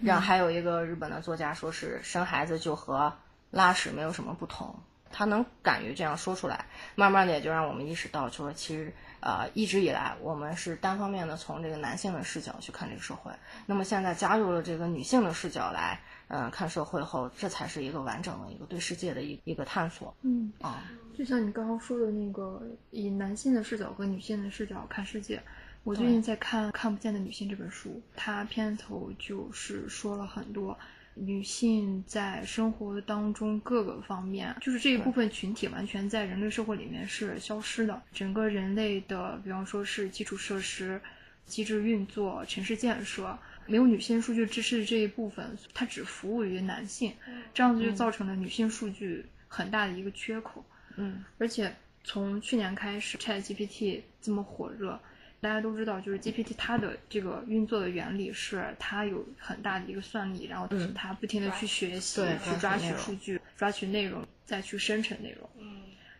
[0.00, 3.12] 然后还有一个日本的作家说是生孩子就和
[3.52, 4.74] 拉屎没有什么不同，
[5.12, 13.30] 他能敢于这样说出来，慢慢的也就让我们意识到，就是其实呃一直以来我们是单方面的从这个男性的视角去看这个社会，
[13.66, 16.00] 那么现在加入了这个女性的视角来，
[16.32, 20.82] 嗯、看社会后，这才是一个完整的一个对世界的一一个探索嗯，啊。
[21.14, 25.40] 就像你刚刚说的那个，以男性的视角和女性的视角看世界。
[25.84, 30.78] 我最近在看《看不见的女性》这本书，它片头就是说了很多
[31.14, 38.00] 女性在生活当中各个方面，就是这一部分群体完全在人类社会里面是消失的。
[38.12, 40.98] 整个人类的，比方说是基础设施、
[41.44, 47.12] 机制运作、城市建设，没有女性数据支持这一部分，它只服务于男性，
[47.54, 50.64] 这样子就造成了女性数据很大的一个缺口。
[50.96, 55.00] 嗯而且从去年开始，ChatGPT 这么火热，
[55.40, 65.48] 大家都知道，就是 GPT 它的这个运作的原理是它有很大的一个算力，然后嗯它不停的去学习、对去抓取数据、抓取内容，再去生成内容。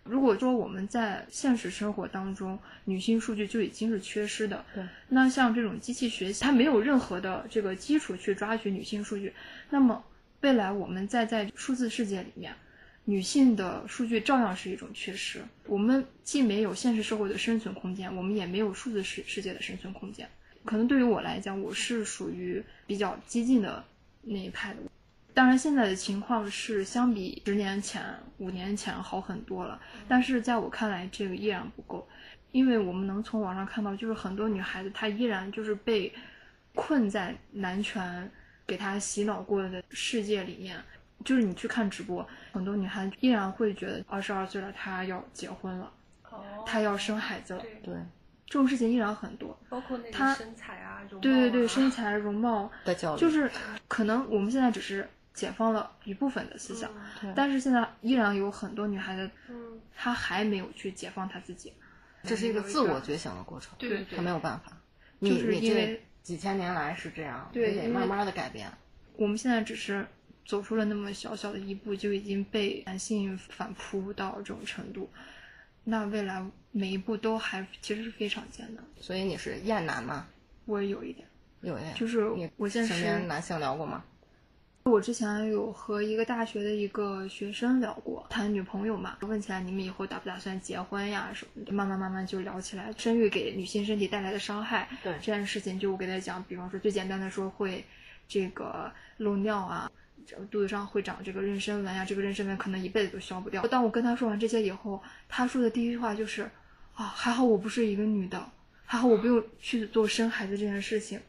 [0.05, 9.33] 如果说我们在现实生活当中，女性数据就已经是缺失的，对，那像这种机器学习，它没有任何的这个基础去抓取女性数据，
[9.71, 10.05] 那么
[10.41, 12.53] 未来我们再在数字世界里面，
[13.05, 15.41] 女性的数据照样是一种缺失。
[15.67, 20.29] 我们既没有现实社会的生存空间，我们也没有数字世世界的生存空间。
[20.65, 23.85] 可能对于我来讲，我是属于比较激进的
[24.23, 24.81] 那一派的。
[25.35, 28.03] 当然，现在的情况是相比十年前、
[28.39, 32.07] 五年前好很多了，但是在我看来，这个依然不够，
[32.51, 36.13] 因为我们能从网上看到，就是很多女孩子她依然就是被
[36.75, 38.31] 困在男权
[38.67, 40.79] 给她洗脑过的世界里面。
[41.25, 45.93] 就是你去看直播，很多女孩子依然会觉得二十二岁了，她要结婚了，
[46.29, 47.95] 哦她要生孩子了，对
[48.45, 49.57] 这种事情依然很多。
[49.69, 53.49] 包括那身材啊，容对对对，身材、容貌，的焦虑就是
[53.87, 56.91] 可能我们现在只是解放了一部分的思想，
[57.21, 61.73] 对但是现在依然有很多女孩子，嗯，她还没有去解放她自己。
[62.25, 64.73] 这是一个自我觉醒的过程，对对对她没有办法。
[65.21, 68.71] 就是你你这因为几千年来是这样，对慢慢的改变。
[69.17, 70.07] 我们现在只是
[70.45, 75.11] 走出了那么小小的一步，就已经被男性反扑到这种程度，
[75.85, 78.85] 那未来每一步都还其实是非常艰难。
[79.01, 80.27] 所以你是厌男吗？
[80.65, 81.27] 我也有一点，
[81.61, 84.05] 有一点，就是你我现身实边男性聊过吗？
[84.85, 94.89] 我之前有和一个大学的一个学生聊过，谈女朋友嘛，问起来你们以后打不打算结婚呀什么的，慢慢慢慢就聊起来生育给女性身体带来的伤害。
[95.03, 97.85] 对这件事情，就我给他讲，比方说最简单的说会
[98.27, 99.91] 这个漏尿啊，
[100.27, 103.63] 这肚子上会长这个妊娠纹呀，这个妊娠纹可能一辈子都消不掉。
[103.69, 106.43] 当我跟他说完这些以后，他说的第一句话就是
[106.95, 108.51] 啊，还好我不是一个女的，
[108.85, 111.21] 还好我不用去做生孩子这件事情。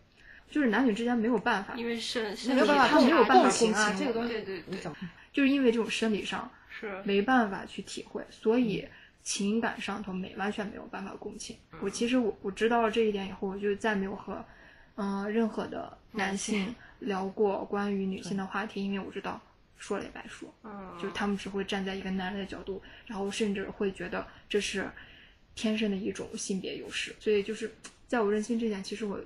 [0.53, 4.97] 就是男女之间没有办法，因为是没有办法他没有办法共情啊，这个东西对你怎么？
[5.33, 8.87] 就是因为这种生理上是没办法去体会，所以
[9.23, 11.57] 情感上头没完全没有办法共情。
[11.81, 14.45] 我其实我我知道了这一点以后，我就再没有和
[14.93, 19.41] 嗯、呃任何的男性聊过关于女性的话题，因为我知道
[19.75, 20.53] 说了也白说。
[20.63, 24.87] 嗯，就是他们只会站在一个男人的角度，然后甚至会觉得这是
[25.55, 27.15] 天生的一种性别优势。
[27.19, 27.73] 所以就是
[28.07, 29.19] 在我认清这点，其实我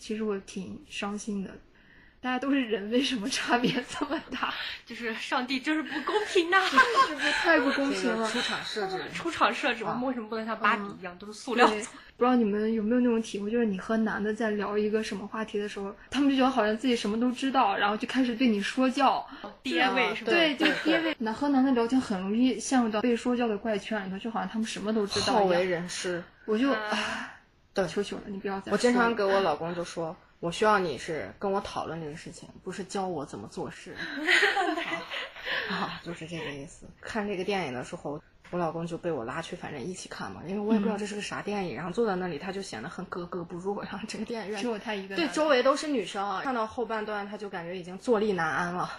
[0.00, 1.50] 其实我挺伤心的。
[2.22, 4.52] 大家都是人，为什么差别这么大？
[4.84, 8.28] 就是上帝就是不公平呐、是不是太不公平了？
[8.28, 11.66] 出场设置， 出场设置，我们为什么不能像芭比一样都是塑料？
[11.68, 19.26] 对，不知道你们有没有那种体会，就是你和男的在聊一个什么话题的时候，他们就觉得好像自己什么都知道，然后就开始对你说教。
[19.62, 20.30] 爹味是吧？
[20.30, 25.64] 对，就爹味男和男的聊天很容易陷入到被说教的怪圈里头，就好像他们什么都知道好为。
[25.64, 26.22] 人师。
[26.44, 27.32] 我就啊
[27.70, 33.94] 唉，对求求了，你不要再我经常给我老公就说，我需要你是跟我讨论这个事情，不是教我怎么做事。
[35.70, 36.86] 啊，啊就是这个意思。
[37.00, 46.40] 看这个电影的时候，我老公就被我拉去，反正一起看嘛，因为我也不知道这是个啥电影，然后坐在那里他就显得很格格不入，然后这个电影院只有他一个对，周围都是女生啊。
[46.42, 48.90] 看到后半段，他就感觉已经坐立难安了，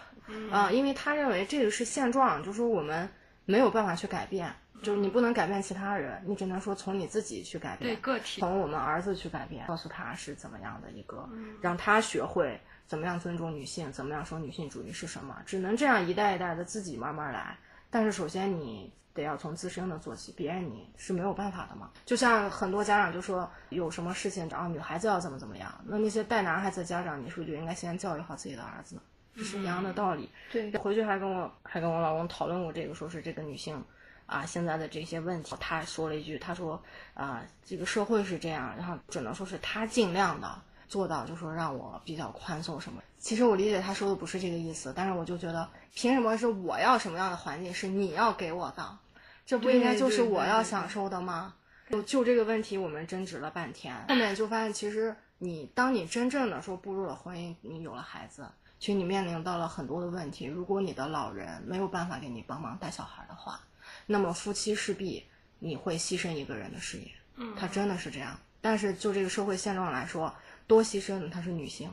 [0.51, 3.09] 啊、因为他认为这个是现状，就说我们
[3.45, 11.27] 没有办法去改变，就是你不能改变其他人，你只能说从你自己去改变，对个体从我们儿子去改变，告诉他是怎么样的一个，
[11.61, 17.57] 让他学会怎么样尊重女性，怎么样说女性主义是什么，只能这样一代一代的自己慢慢来。
[17.89, 21.91] 但是首先你得要从自身的做起，别人你是没有办法的嘛。
[22.05, 28.97] 就像很多家长就说有什么事情，找女孩子要怎么怎么样，那那些带男孩子的家长，你是不是就应该先教育好自己的儿子？
[29.35, 30.29] 这是一样的道理。
[30.51, 33.83] 对回去还跟我还跟我老公讨论过这个，说是这个女性
[34.31, 36.81] 啊现在的这些问题，他说了一句，他说
[37.13, 40.49] 啊这个社会是这样，然后只能说是他尽量的
[40.87, 43.01] 做到，就说让我比较宽松什么。
[43.19, 48.97] 其实我理解他说的不是这个意思，但是我就觉得凭什么是我要什么样的环境是你要给我的，
[49.45, 51.53] 这不应该就是我要享受的吗？
[51.89, 58.47] 就就这个问题，我们争执了半天，后面就发现，其实你当你真正的说步入了婚姻，你有了孩子，
[58.79, 60.45] 其实你面临到了很多的问题。
[60.45, 63.59] 如果你的老人没有办法给你帮忙带小孩的话，
[64.05, 65.25] 那么夫妻势必
[65.59, 68.39] 你会牺牲一个人的事业，嗯他真的是这样。
[68.59, 70.33] 但是就这个社会现状来说，
[70.67, 71.91] 多牺牲的她是女性，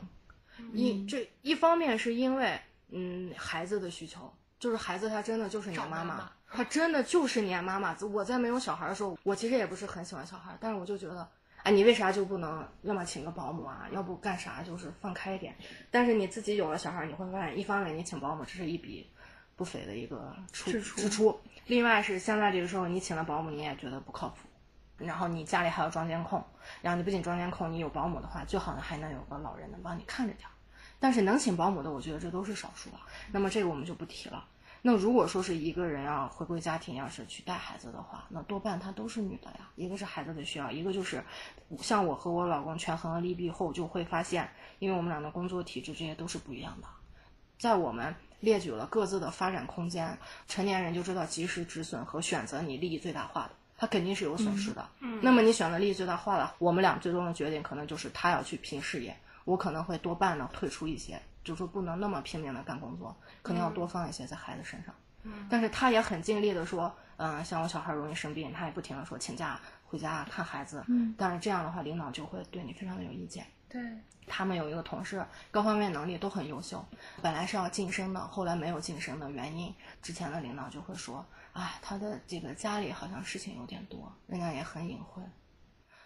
[0.71, 7.97] 一这一方面是因为嗯孩子的需求，就是孩子他真的就是你妈妈妈妈，他真的就是黏妈妈。
[8.13, 11.27] 我在没有小孩的时候，我其实也不是很喜欢小孩，但是我就觉得，
[11.63, 15.55] 哎，你为啥就不能要么请个保姆啊，要不干啥就是放开一点。
[15.89, 19.09] 但是你自己有了小孩，你会发现，一方面你请保姆，这是一笔
[19.59, 24.47] 不菲的一个出支出支出，另外是现在这个时候你请了保姆，你也觉得不靠谱。
[24.97, 26.41] 然后你家里还要装监控，
[26.81, 30.51] 然后你不仅装监控，你有保姆的话，最好呢还能有个老人能帮你看着点儿。
[30.97, 33.01] 但是能请保姆的，我觉得这都是少数了。
[33.33, 34.45] 那么这个我们就不提了。
[34.81, 39.69] 那如果说是一个人要回归家庭，要是去带孩子的话，那多半她都是女的呀。
[39.75, 41.21] 一个是孩子的需要，一个就是
[41.81, 46.87] 像我和我老公权衡了利弊后，就会发现，因为我们俩的工作体制这些都是不一样的。
[47.57, 54.87] 在我们列举了各自的发展空间，成年人就知道及时止损和选择你利益最大化的，他肯定是有损失的。
[54.99, 64.93] 嗯，那么你选择利益最大化了，我们俩最终的决定可能就是他要去拼事业，我可能会多半呢退出一些，就说不能那么拼命的干工作，可能要多放一些在孩子身上。
[65.23, 70.81] 嗯，但是他也很尽力的说，嗯、像我小孩容易生病，他也不停的说请假回家看孩子。
[70.87, 73.45] 嗯，但是这样的话，领导就会对你非常的有意见。
[73.69, 73.81] 对，
[74.25, 76.83] 他们有一个同事，各方面能力都很优秀，
[77.21, 85.21] 本来是要晋升的，后来没有晋升的原因，之前的领导就会说，啊，他的这个家里好像事情有点多，人家也很隐晦。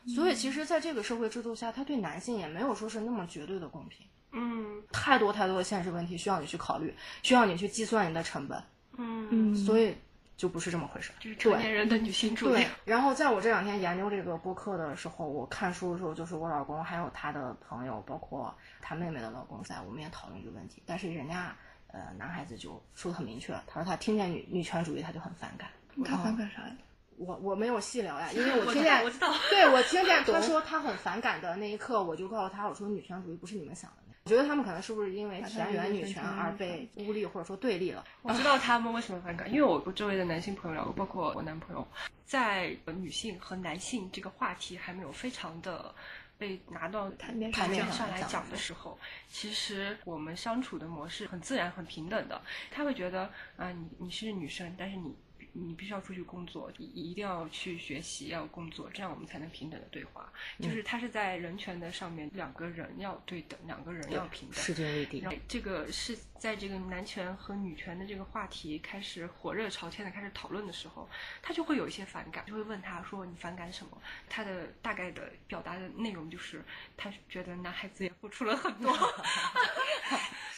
[0.06, 4.84] 所以其实，在这个社会制度下，他对男性也没有说是那么绝对的公平，嗯。
[4.91, 8.62] 太多太多的现实问题需要你去考虑，需要你去计算你的成本，
[8.97, 9.95] 嗯，嗯，所以
[10.36, 11.15] 就不是这么回事儿。
[11.19, 20.82] 就是成年人的女性主义对，，然后在我这两天研究这个播客的时候，我看书的时候，就是我老公还有他的朋友，包括他妹妹的老公在，我们也讨论这个问题。
[20.86, 21.56] 但是人家
[21.88, 25.69] 呃男孩子就说的很明确，他说他听见女女权主义他就很反感。
[26.06, 26.76] 他反感啥呀？
[27.17, 33.98] 我我没有细聊呀，因为 我我听见我知道，对我听见 他说他很反感的那一刻，我就告诉他，我说女权主义不是你们想的。
[34.26, 38.04] 我觉得他们可能是不是因为田园女权而被孤立或者说对立了？
[38.22, 41.86] 我知道他们为什么反感，因为我我周围的男性朋友聊过，包括我男朋友，
[42.26, 45.93] 在女性和男性这个话题还没有非常的
[46.38, 48.97] 被拿到台面台面上上来讲的的时候，
[49.28, 52.41] 其实我们相处的模式很自然、很平等的。
[52.72, 55.14] 他会觉得啊、你你是女生，但是你
[55.54, 60.32] 你必须要出去工作，一一定要去学习，要工作，这样我们才能平等的对话。
[60.60, 64.58] 就是他是在人权的上面，两个人要对等，两个人要平等。
[64.58, 71.08] 势均力敌这个是在这个男权和女权的这个话题开始火热朝天的开始讨论的时候，
[71.41, 74.01] 他就会有一些反感，就会问他说你反感什么？
[74.28, 76.64] 他的大概的表达的内容就是
[76.97, 78.91] 他觉得男孩子也付出了很多，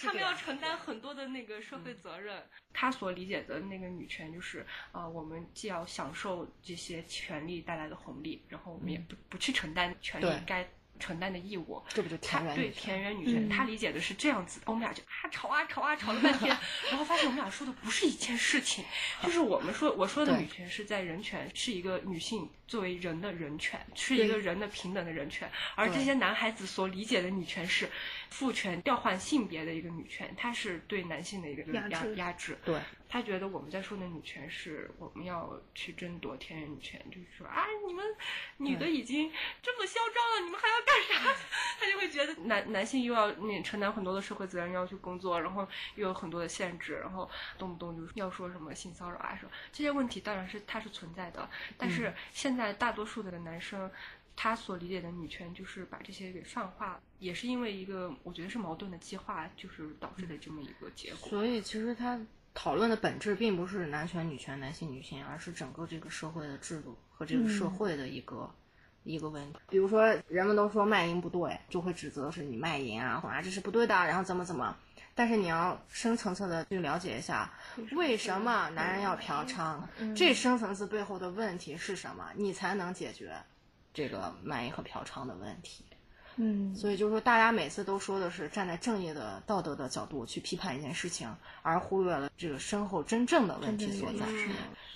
[0.01, 2.43] 他们要承担很多的那个社会责任。
[2.73, 10.67] 他所理解的那个女权就是，呃，我们既要享受这些权利带来的红利，然后我们也不不去承担权利该
[10.99, 11.81] 承担的义务。
[11.89, 13.49] 这不就田园女权田园女权，嗯。
[13.49, 16.49] 他理解的是这样子，我们俩就啊吵啊吵啊吵了半天，
[16.89, 18.83] 然后发现我们俩说的不是一件事情，
[19.23, 27.89] 就是我们说我说的女权是在人权，是一个女性作为人的人权，是一个人的平等的人权，而这些男孩子所理解的女权是
[28.29, 32.57] 父权调换性别的一个女权，它是对男性的一个压压制。
[32.65, 38.03] 对，他觉得我们在说的女权是我们要去争夺天然女权，就是说啊，你们
[38.57, 41.39] 女的已经这么嚣张了，你们还要干啥？
[41.79, 51.47] 他就会觉得男男性又要那承担很多的社会责任，要去工作，然后又有很多的限制，然后动不动就要说什么性骚扰啊，什么这些问题当然是它是存在的，
[51.77, 53.89] 但是现在大多数的男生。
[54.37, 61.29] 他所理解的女权就是把这些给泛化，也是因为一个我觉得是矛盾的激化，就是导致的这么一个结果。
[61.29, 62.19] 所以其实他
[62.53, 68.53] 讨论的本质并不是男权、女权、男性、女性，而是整个这个社会的制度和这个社会的一个、
[69.05, 69.59] 一个问题。
[69.69, 74.75] 比如说，人们都说卖淫不对，就会指责是你卖淫啊，或者啊这是不对的，然后怎么怎么。
[75.15, 77.49] 但是你要深层次的去了解一下，
[77.93, 79.79] 为什么男人要嫖娼？
[80.13, 82.29] 这深层次背后的问题是什么？
[82.35, 83.33] 你才能解决
[83.93, 85.85] 这个卖淫和嫖娼的问题。
[86.37, 94.25] 嗯，所以就是说，大家每次都说的是站在正义的道德的角度去批判一件事情，而忽略了这个身后真正的问题所在。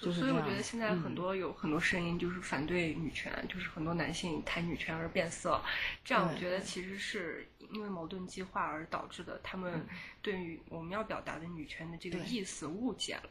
[0.02, 5.62] 就是所以我觉得现在很嗯多有很多声音就是反对女权，就是很多男性谈女权而变色，
[6.04, 9.86] 这样我觉得其实是因为矛盾激化而导致的，他们
[10.22, 13.30] 对于我们要表达的女权的这个意思误解了，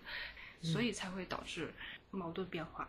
[0.63, 1.73] 所以才会导致
[2.11, 2.89] 矛盾变化。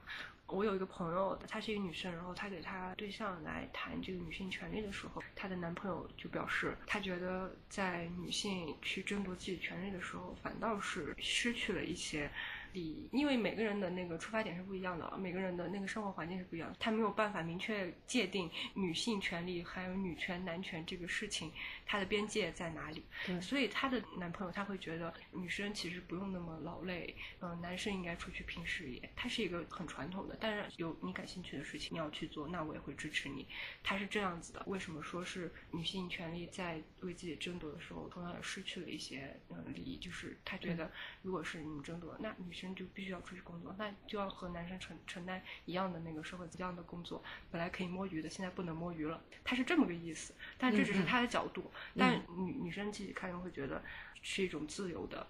[0.52, 12.32] 我有一个朋友，她是一个女生，然后她给她对象来谈这个女性权利的时候，她的男朋友就表示，他觉得在女性去争夺自己权利的时候，反倒是失去了一些
[12.74, 21.52] 利益，因为每个人的那个出发点是不一样的，每个人的那个生活环境是不一样的，他没有办法明确界定女性权利还有女权、男权这个事情
[21.86, 23.04] 它的边界在哪里。
[23.26, 29.10] 对所以她的男朋友他会觉得女生其实不用那么劳累，嗯、男生应该出去拼事业。
[29.16, 33.48] 他是一个很传统的，但是有你感兴趣的事情你要去做，那我也会支持你。
[33.84, 34.64] 他是这样子的。
[34.68, 39.98] 为什么说是女性权利在为自己争夺的时候，同样也失去了一些嗯利益？
[39.98, 40.92] 就是他觉得，
[41.22, 47.24] 如果是你们争夺，那女生就必须要出去工作，那就要和男生承承担一样的那个社会一样的工作。
[47.50, 49.22] 本来可以摸鱼的，现在不能摸鱼了。
[49.44, 51.72] 他是这么个意思，但这只是他的角度。
[51.98, 53.82] 但女女生自己看会觉得
[54.22, 55.26] 是一种自由的，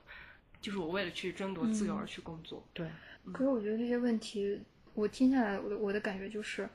[0.59, 2.67] 就是我为了去争夺自由而去工作。
[2.73, 2.89] 对，
[3.31, 4.61] 可是我觉得这些问题，
[4.93, 6.67] 我听下来，我的我的感觉就是，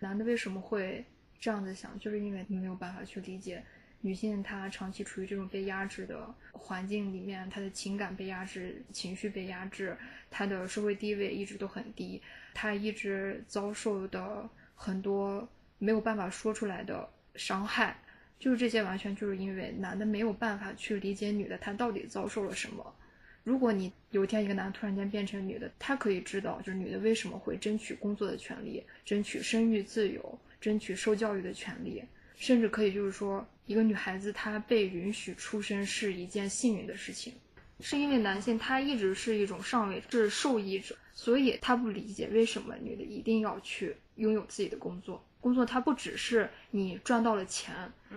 [0.00, 1.04] 男的为什么会
[1.38, 3.64] 这样子想，就是因为没有办法去理解
[4.04, 9.96] 女性她长期处于这种被压制的环境里面，她的情感被压制，情绪被压制，
[10.30, 12.20] 她的社会地位一直都很低，
[12.52, 15.48] 她一直遭受的很多
[15.78, 17.96] 没有办法说出来的伤害。
[18.38, 22.94] 就是这些，完全就是因为男的没有办法去理解女的她到底遭受了什么。
[23.42, 32.02] 如果你有一天一个男的突然间变成女的，他可以知道，就是女的为什么会争取工作的权利，争取生育自由，争取受教育的权利，
[32.36, 37.32] 甚至可以就是说，一个女孩子她被允许出生是一件幸运的事情，
[37.80, 45.24] 是因为男性他一直是一种上位，是受益者，所以他不理解为什么女的一定要去拥有自己的工作。
[45.40, 47.74] 工作它不只是你赚到了钱，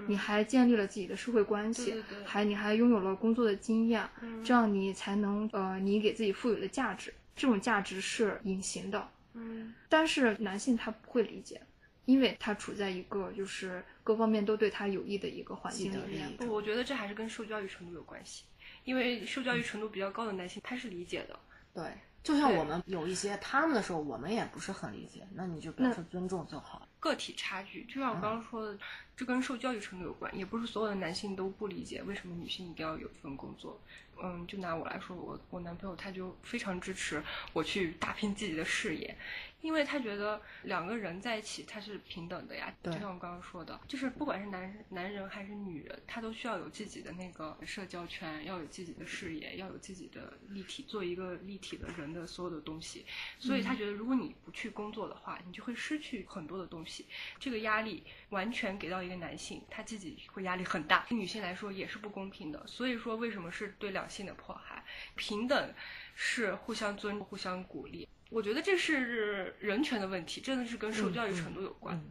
[0.07, 9.09] 你还建立了自己的社会关系，对对对还你还拥有了工作的经验，嗯这样你才能呃，你给自己赋予的价值，这种价值是隐形的。
[9.34, 11.59] 嗯但是男性他不会理解，
[12.08, 16.38] 因为他处在一个就是各方面都对他有益的一个环境里面。
[16.38, 18.45] 不，我觉得这还是跟受教育程度有关系，
[18.86, 21.38] 因为受教育程度比较高的男性他是理解的。
[21.74, 21.84] 对，
[22.24, 26.88] 就像我们有一些他们的时候，我们也不是很理解，那你就表示尊重就好。
[26.99, 28.80] 个体差距，就像我刚刚说的，
[29.16, 33.80] 这跟受教育程度有关，也不是所有的男性都不理解为什么女性一定要有一份工作。
[34.22, 37.22] 嗯，就拿我来说，我我男朋友他就非常支持
[37.53, 39.18] 我去打拼自己的事业，
[39.61, 42.74] 因为他觉得两个人在一起他是平等的呀。
[42.84, 53.05] 就像我刚刚说的，就是不管是男男人还是女人，他都需要有自己的那个社交圈，要有自己的事业，要有自己的立体，做一个立体的人的所有的东西。
[53.39, 57.05] 所以他觉得，如果你不去工作的话，你就会失去很多的东西。
[57.39, 61.05] 这个压力完全给到一个男性，他自己会压力很大。
[61.09, 62.65] 对女性来说也是不公平的。
[62.67, 64.84] 所以说，为什么是对两性的迫害？
[65.15, 65.73] 平等
[66.13, 68.07] 是互相尊重、互相鼓励。
[68.30, 72.01] 我觉得这是人权的问题，真的是跟受教育程度有关。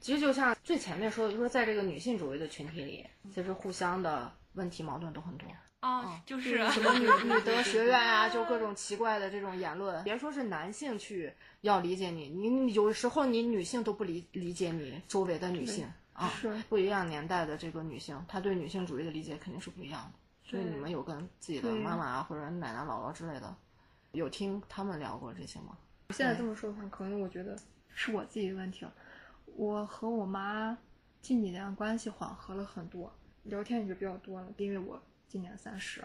[0.00, 5.46] 其实就像最前面说的，就说在这个女性主义的群体里，其实互相的问题矛盾都很多。
[5.80, 10.02] 啊，就是什么女 女德学院啊，就各种奇怪的这种言论。
[10.02, 20.18] 别说是男性去要理解你，你你有时候你女性都不理理解你周围的女性啊，是不一样年代的这个女性，她对女性主义的理解肯定是不一样的。
[20.42, 23.54] 所以你们有跟自己的妈妈啊或者奶奶姥姥之类的，
[24.12, 25.78] 有听他们聊过这些吗？
[26.10, 27.56] 现在这么说的话，可能我觉得
[27.94, 28.92] 是我自己的问题了。
[29.54, 30.76] 我和我妈
[31.20, 33.12] 近几年关系缓和了很多，
[33.44, 36.02] 聊天也就比较多了，因为我今年三十，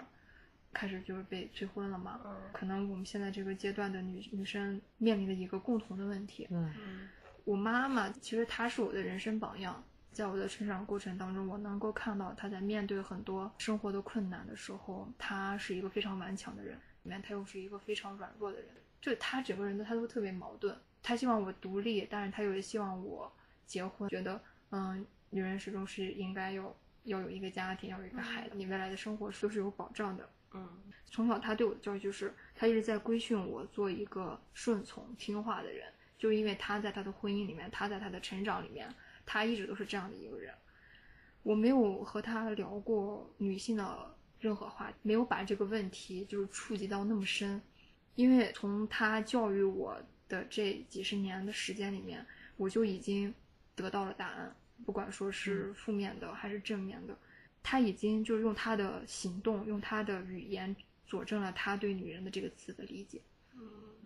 [0.71, 2.19] 开始就是被催婚了嘛。
[2.51, 6.47] 可能我们现在这个阶段的女女生面临的一个共同的问题。
[6.51, 7.09] 嗯
[7.45, 18.69] 我妈妈其实她是我的人生榜样，在我的成长过程当中，我能够看到她在面对很多生活的困难的时候，她是一个非常顽强的人，里面她又是一个非常软弱的人，
[19.01, 20.73] 就她整个人的她都特别矛盾。
[21.01, 23.29] 她希望我独立，但是她又希望我
[23.65, 30.29] 结婚，觉得嗯，女人始终是应该要要有一个家庭，要有一个孩子，你未来的生活都是有保障的。
[30.53, 30.69] 嗯
[31.09, 38.91] 从小他对我的教育就是，他一直在规训我做一个顺从听话的人，就因为他在他的婚姻里面，他在他的成长里面，
[39.23, 40.51] 他一直都是这样的一个人。
[41.43, 47.61] 我没有和他聊过女性的任何话，没有把这个问题就是触及到那么深，
[48.15, 49.95] 因为从他教育我
[50.27, 52.25] 的这几十年的时间里面，
[52.57, 53.31] 我就已经
[53.75, 54.55] 得到了答案，
[54.85, 57.17] 不管说是负面的还是正面的。
[57.61, 60.75] 他已经就是用他的行动，用他的语言
[61.07, 63.21] 佐证了他对女人的这个词的理解。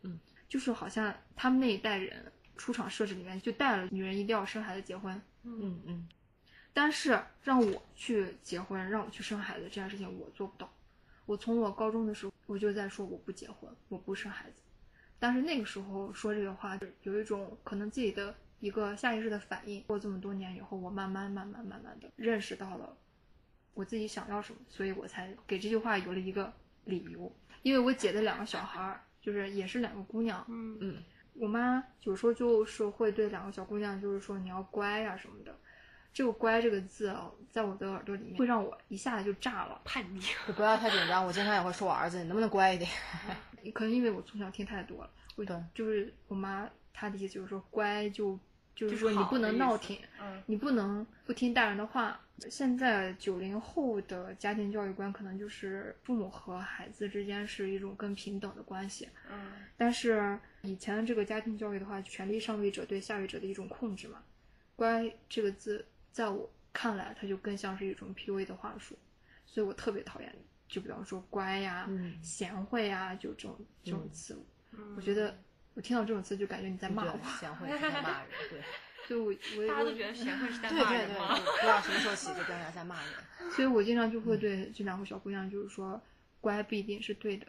[0.04, 6.08] 嗯，就是好像他们那一代人出厂设置里面就带了女人一定要生孩子结婚，嗯嗯
[6.72, 10.72] 但是让我去结婚，让我去生孩子这件事情我做不到。
[11.26, 14.62] 我从我高中的时候我就在说我不结婚，我不生孩子，
[15.18, 19.82] 但是那个时候说这个话，有一种可能自己的一个下意识的反应。
[19.84, 22.96] 过这么多年以后，我慢慢慢慢慢慢的认识到了
[23.74, 26.52] 我自己想要什么，所以我才给这句话有了一个
[26.86, 27.32] 理由。
[27.64, 31.04] 因为我姐的两个小孩儿，就是也是两个姑娘，嗯嗯
[31.34, 35.56] 我妈有时候就是会对两个小姑娘，就是说你要乖呀、什么的。
[36.14, 39.80] 这个“乖”这个字啊，在我的耳朵里面会让我一下子就炸了。
[39.86, 41.24] 叛逆，就不要太紧张。
[41.24, 42.90] 我经常也会说我儿子，你能不能乖一点？
[43.72, 48.40] 可能因为我从小听太多了，我对就是我妈她的意思就是说乖就
[48.78, 52.20] 就是说你不能闹挺，嗯你不能不听大人的话。
[52.52, 64.22] 现在九零后的家庭教育观可能就是父母和孩子之间是一种更平等的关系，嗯但是以前的这个家庭教育的话，权力上位者对下位者的一种控制嘛。
[64.76, 68.96] 乖这个字，在我看来，它就更像是一种 PUA 的话术，
[69.48, 70.32] 所以我特别讨厌。
[70.68, 74.38] 就比方说乖呀、嗯贤惠呀，就这种这种词，
[74.74, 75.36] 嗯我觉得
[75.78, 78.60] 我听到这种词就感觉你在骂我，贤惠是在骂人，对
[79.08, 81.38] 就我我我大家都觉得贤惠是在对对对，骂人吗？
[81.38, 83.52] 就不知道什么时候起就跟人家在骂人。
[83.52, 86.02] 所以我经常就会对这两个小姑娘，就是说，
[86.42, 87.46] 乖不一定是对的，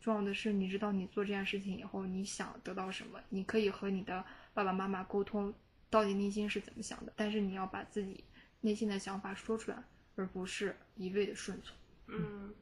[0.00, 4.24] 重要的是你知道你做这件事情以后，你想得到什么，你可以和你的
[4.54, 5.52] 爸爸妈妈沟通，
[5.90, 8.22] 到底内心是怎么想的，但是你要把自己
[8.60, 9.82] 内心的想法说出来，
[10.14, 11.76] 而不是一味的顺从。
[12.06, 12.54] 嗯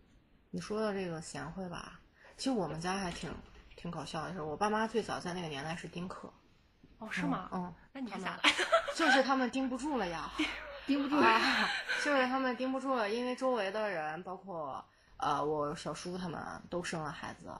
[0.51, 2.01] 你说的这个贤惠吧，
[2.39, 3.31] 其实我们家还挺
[3.81, 6.31] 挺搞笑的是，我爸妈最早在那个年代是丁克，
[6.99, 7.49] 哦，是吗？
[7.51, 8.65] 嗯，那你是他们咋来的？
[8.95, 10.31] 就是他们盯不住了呀，
[10.87, 11.41] 盯不住啊，
[12.05, 14.85] 就是他们盯不住了，因为周围的人，包括
[15.17, 17.51] 呃我小叔他们都生了孩子，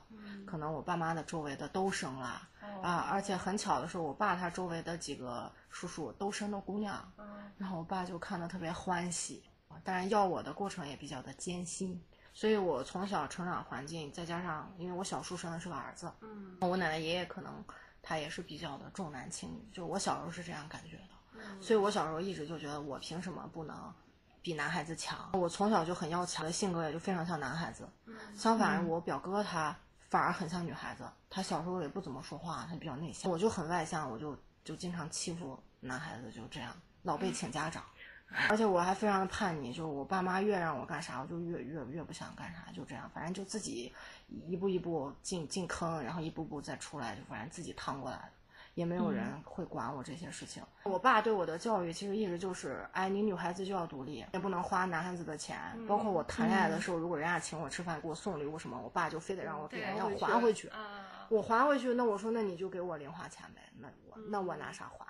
[0.47, 2.47] 可能我爸妈的周围的都生了、
[2.83, 7.11] 啊，而且很巧的是，我爸他周围的几个叔叔都生了姑娘，
[7.57, 9.43] 然后我爸就看得特别欢喜，
[9.83, 11.99] 当然要我的过程也比较的艰辛。
[12.33, 17.65] 所以我从小成长环境，再加上因为我小叔生的是个儿子，嗯我奶奶爷爷可能
[18.01, 23.93] 他也是比较的重男轻女，就我小时候是这样感觉的，所以我小时候一直就觉得我凭什么不能
[24.41, 25.29] 比男孩子强？
[25.35, 27.87] 我从小就很要强的性格，也就非常像男孩子。
[28.35, 29.77] 相反，我表哥他
[30.09, 37.85] 反而很像女孩子，他小时候也不怎么说话，他比较内向，我就很外向，我就就经常欺负男孩子，就这样老被请家长。
[38.49, 43.93] 而且我还非常的叛逆，就是我爸妈越让我干啥，我就越越越不想干啥，就这样，反正就自己
[44.29, 48.33] 一步一步进进坑，然后一步步再出来，就反正自己趟过来的，
[48.75, 50.63] 也没有人会管我这些事情。
[50.85, 55.59] 我爸对我的教育其实一直就是，哎，你女孩子就要独立，也不能花男孩子的钱。
[55.89, 60.69] 包括我谈恋爱的时候，如果人家请我吃饭，给我送礼物什么，我爸就非得让我给人家还回去。
[60.69, 65.07] 啊，我还回去，那我说那你就给我零花钱呗，那我那我拿啥还？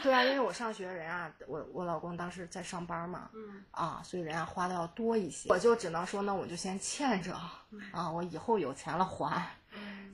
[0.00, 7.34] 对啊，因为我上学，人啊我我老公当时在上班嘛，嗯啊，所以人家花的要多一些，我就只能说那我就先欠着
[7.92, 9.44] 啊，我以后有钱了还。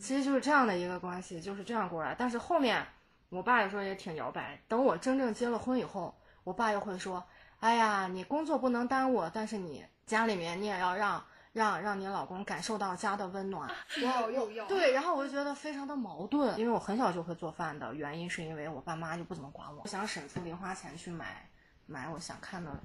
[0.00, 2.16] 其实就是这样的一个关系，就是这样过来。
[2.18, 2.82] 但是后面
[3.28, 4.58] 我爸有时候也挺摇摆。
[4.66, 7.22] 等我真正结了婚以后，我爸又会说
[7.60, 11.22] ：“哎呀，你工作不能耽误，但是你家里面你也要让
[11.53, 13.70] 让让你老公感受到家的温暖。
[14.03, 21.48] ”要又要对，然后我就觉得非常的矛盾，因为我很小就会做饭的原因，是因为我爸妈就不怎么管我，我想省出零花钱去买
[21.86, 22.78] 买我想看的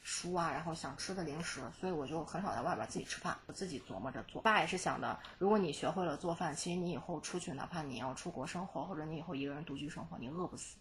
[0.00, 4.42] 书啊，然后想吃的零食，所以我就很少在外边自己吃饭，我自己琢磨着做。
[4.42, 10.76] 爸也是想的，如果你学会了做饭，其实你以后出去，哪怕你要出国生活，或者你以后一个人独居生活，你饿不死。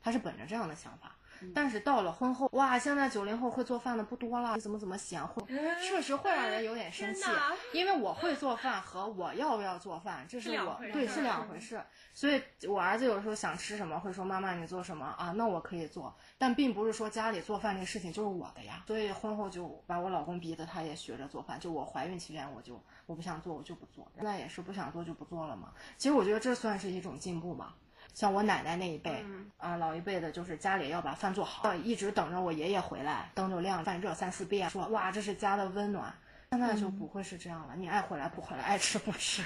[0.00, 1.16] 他是本着这样的想法。
[1.54, 5.42] 但是到了婚后，哇，现在九零后会做饭的不多了，你怎么怎么嫌会，
[5.80, 7.24] 确实会让人有点生气。
[7.72, 11.82] 因为我会做饭和我要不要做饭，这是是两我对是两回事。
[12.14, 15.32] 所以我儿子有时候想吃什么，会说妈妈你做什么啊？
[15.36, 18.82] 那我可以做，但并不是说家里做饭这个事情就是我的呀。
[18.86, 21.60] 所以婚后就把我老公逼得他也学着做饭。
[21.60, 25.72] 就我怀孕期间我就我不想做我就不做，那也是不想做就不做了嘛。
[25.96, 27.74] 其实我觉得这算是一种进步吧。
[28.18, 29.24] 像我奶奶那一辈，
[29.58, 36.12] 啊、老一辈的，就是家里要把饭做好，一直等着我爷爷回来，灯就亮，饭热三四遍，说哇，这是家的温暖。
[36.50, 39.40] 现在就不会是这样了，你爱回来不回来，爱吃不吃，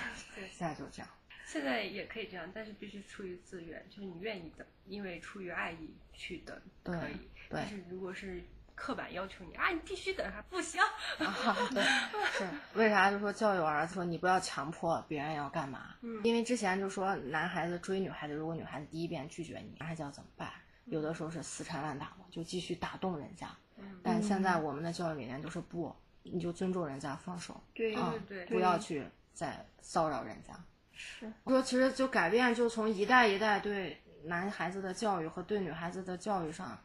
[0.51, 1.09] 现在就这样。
[1.45, 7.29] 现在也可以这样，但是必须出于自愿，就是你愿意等，因为出于爱意去等对可以。
[7.51, 8.43] 对但是如果是
[8.83, 10.81] 刻板要求你啊，你必须等，他不行。
[11.21, 11.85] 啊，对，
[12.33, 15.95] 是为啥就说教育我儿子说你不要强迫别人要干嘛？
[16.01, 20.51] 嗯因为之前就说男孩子追女孩子，如果女孩子第一遍拒绝你，男孩子要怎么办？
[20.87, 23.47] 有的时候是死缠烂打嘛，就继续打动人家。
[23.79, 30.53] 嗯但现在我们的教育理念就是不，你就尊重人家，放手，对啊，对对不要去再骚扰人家。
[30.93, 36.77] 是说其实就改变，就从一代一代对男孩子的教育和对女孩子的教育上，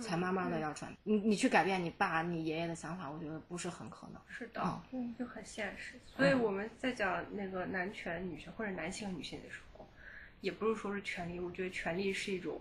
[0.00, 0.94] 才慢慢的要转。
[1.04, 4.20] 你你去改变你爸、你爷爷的想法，我觉得不是很可能。
[4.28, 6.00] 是的，嗯就很现实。
[6.06, 9.88] 所以我们在讲那个男权女权或者男性和女性的时候，
[10.40, 12.60] 也不是说是权利，我觉得权利是一种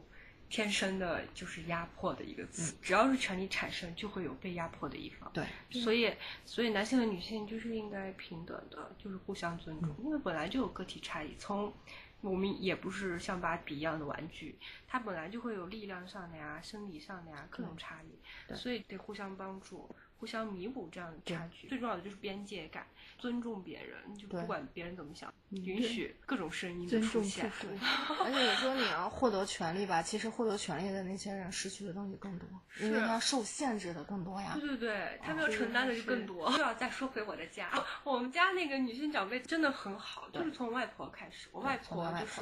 [0.49, 2.75] 天生的，就是压迫的一个词。
[2.82, 5.32] 只要是权利产生，就会有被压迫的一方。
[5.34, 6.13] 对，所以，
[6.45, 11.34] 所以男性和女性就是应该平等的，就是互相尊重，因为本来就有个体差异。
[11.39, 11.73] 从
[12.22, 14.55] 我们也不是像芭比一样的玩具，
[14.88, 19.89] 它本来就会有力量上的呀、生理上的呀各种差异，所以得互相帮助、
[20.22, 21.67] 互相弥补这样的差距。
[21.67, 22.86] 最重要的就是边界感，
[23.17, 27.51] 尊重别人，就不管别人怎么想，允许各种声音的出现。
[28.24, 32.47] 而且你说你要获得权利吧，其实获得权利的那些人失去的东西更多，
[32.80, 34.67] 因为他受限制的更多呀对。
[34.67, 36.51] 对对，他们要承担的就更多。
[36.51, 37.72] 又要再说回我的家，
[38.03, 42.41] 我们家那个女性长辈真的很好，就是从外婆开始，我外婆就是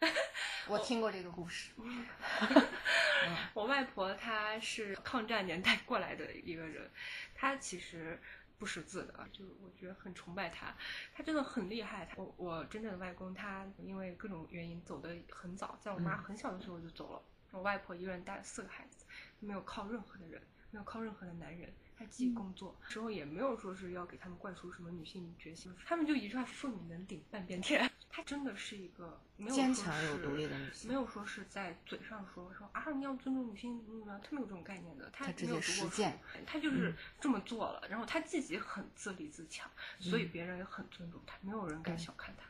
[0.68, 1.72] 我听过这个故事。
[3.54, 6.90] 我外婆她是抗战年代过来的一个人，
[7.34, 8.20] 她其实
[8.58, 10.74] 不识字的，就我觉得很崇拜她，
[11.14, 12.08] 她真的很厉害。
[12.16, 17.22] 我我真正的外公他因为各种原因走得很早，在我妈很小的时候就走了。
[17.50, 19.04] 我外婆一个人带了四个孩子，
[19.40, 20.40] 没有靠任何的人，
[20.70, 27.90] 没有靠任何的男人，她自己工作，之后也没有说是要给他们灌输什么女性觉醒，他们就一句话妇女能顶半边天。
[28.10, 39.70] 她真的是一个没有坚强有独立的女性没有说是在嘴上说说啊你要尊重女性怎么怎么样，他没有这种概念的，他她没有读过实践书，他就是这么做了，然后她自己很自立自强，
[40.00, 42.46] 所以别人也很尊重他，没有人敢小看她。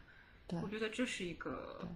[0.63, 1.87] 我觉得这是一个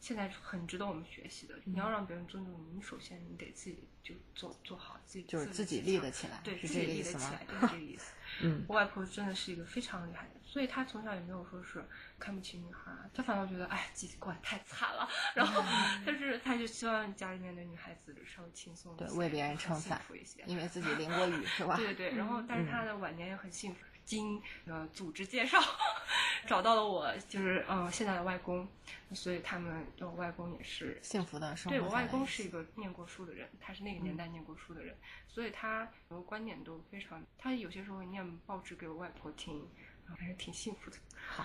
[0.00, 1.54] 现在很值得我们学习的。
[1.64, 8.12] 你要让别人尊重你，你首先你得自己就做做好自己，就是自己立得起来对，是自己这个意思吗立得起来，就 是这个意思。
[8.42, 11.84] 嗯我外婆真的是一个非常厉害的，所以她从小也没有说是
[12.18, 15.62] 看不起女孩，她反倒觉得哎自己过得太惨了，然后
[16.06, 21.76] 但是她就希望家里面的女孩子稍微轻松一些，对，为别人撑伞福一些，，因为自己淋过雨 是吧？
[21.76, 23.80] 对对对，然后但是她的晚年也很幸福。
[24.04, 25.58] 经呃组织介绍，
[26.46, 28.66] 找到了我，就是呃现在的外公，
[29.12, 31.78] 所以他们我外公也是幸福的生活。
[31.78, 34.96] 对我外公是一个念过书的人，他是那个年代念过书的人，
[35.28, 37.22] 所以他很多观点都非常。
[37.38, 39.68] 他有些时候会念报纸给我外婆听，
[40.18, 40.96] 还是挺幸福的。
[41.32, 41.44] 好，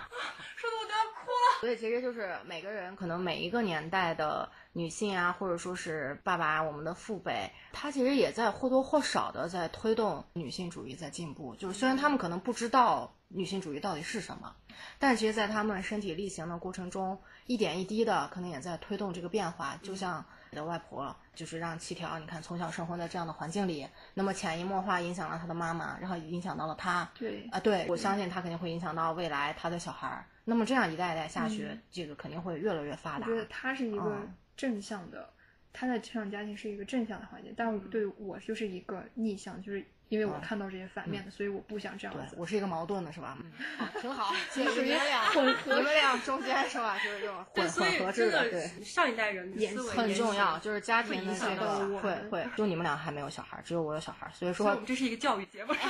[0.56, 1.60] 说的我都要哭了。
[1.60, 11.54] 所以其实就是每个人可能每一个年代的女性啊，或者说是爸爸，我们的父辈，他其实也在或多或少的在推动女性主义在进步。
[11.56, 14.54] 就是虽然他们可能不知道女性主义到底是什么，
[14.98, 19.78] 但其实在他们身体力行的过程中，一点一滴的可能也在推动这个变化。
[19.82, 27.08] 就像你的外婆，就是让七条，你看从小生活在这样的环境里，那么潜移默化影响了他的妈妈，然后影响到了他。
[27.16, 30.26] 对啊，对，我相信他肯定会影响到未来他的小孩儿。
[30.44, 33.38] 那么这样一代一代下去，这个肯定会越来越发达我觉。
[33.38, 35.28] 得他是一个嗯正向的
[35.72, 42.36] 他的成长家庭是一个正向的环境，但我对我就是一个逆向，就是因为我嗯看到这些反面的，所以我不想这样子。
[42.38, 43.36] 我是一个矛盾的，是吧？
[43.40, 46.96] 嗯，好，挺好， 介于属于你们俩混合你们俩中间是吧？
[46.98, 48.84] 就是这种，混混合制的，对。
[48.84, 55.74] 上一代人的思维很重要，就是家庭的会影响这个到我会会，就你们俩还没有小孩，只有我有小孩，所以说所以我们这是一个教育节目。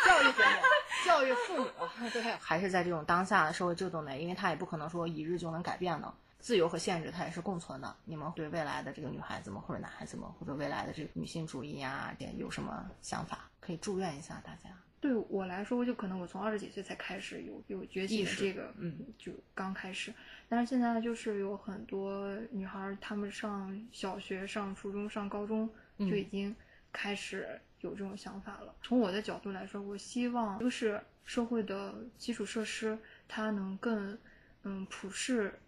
[0.04, 1.70] 教育节目，教育父母，
[2.12, 6.12] 对，还是在这种当下的社会制度内，因为他也不可能说一日就能改变的。
[6.40, 7.96] 自由和限制它也是共存的。
[8.04, 13.50] 你们对未来的这个女孩子们或者男孩子们，或者未来的这个女性主义啊，这有什么想法？
[13.60, 14.70] 可以祝愿一下大家。
[15.00, 20.12] 对我来说，就可能我从二十几岁才开始有有觉醒意识的这个，嗯，就刚开始。
[20.46, 26.54] 但是现在就是有很多女孩儿，她们上小学、上初中、上高中嗯就已经
[26.92, 28.74] 开始有这种想法了。
[28.82, 34.18] 从我的角度来说，我希望就是社会的基础设施它能更
[34.64, 35.58] 嗯普世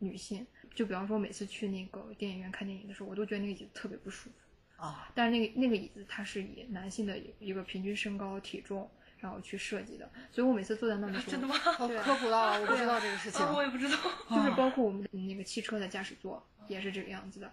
[0.00, 0.46] 女性。
[0.74, 4.82] 就比方说，每次去那个电影院看电影的时候，我都觉得那个椅子特别不舒服。
[4.82, 11.54] 啊，但是那个那个椅子它是以男性的一个平均身高体重然后去设计的，所以我每次坐在那儿的时候，真的吗？
[11.54, 13.44] 好科普到了，我不知道这个事情。
[13.44, 13.96] 啊，我也不知道。
[14.30, 17.52] 就是包括我们那个汽车的驾驶座也是这个样子的，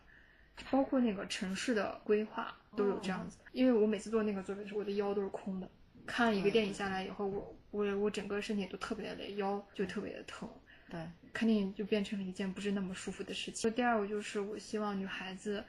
[0.72, 3.40] 包括那个城市的规划都有这样子。
[3.52, 5.70] 因为我每次坐那个座位的时候，我的腰都是空的。
[6.06, 10.50] 看一个电影下来以后，我我我整个身体都特别的累，腰就特别的疼。
[10.90, 11.00] 对，
[11.34, 13.72] 看电影就变成了一件不是那么舒服的事情。
[13.72, 15.64] 第二个就是我希望女孩子。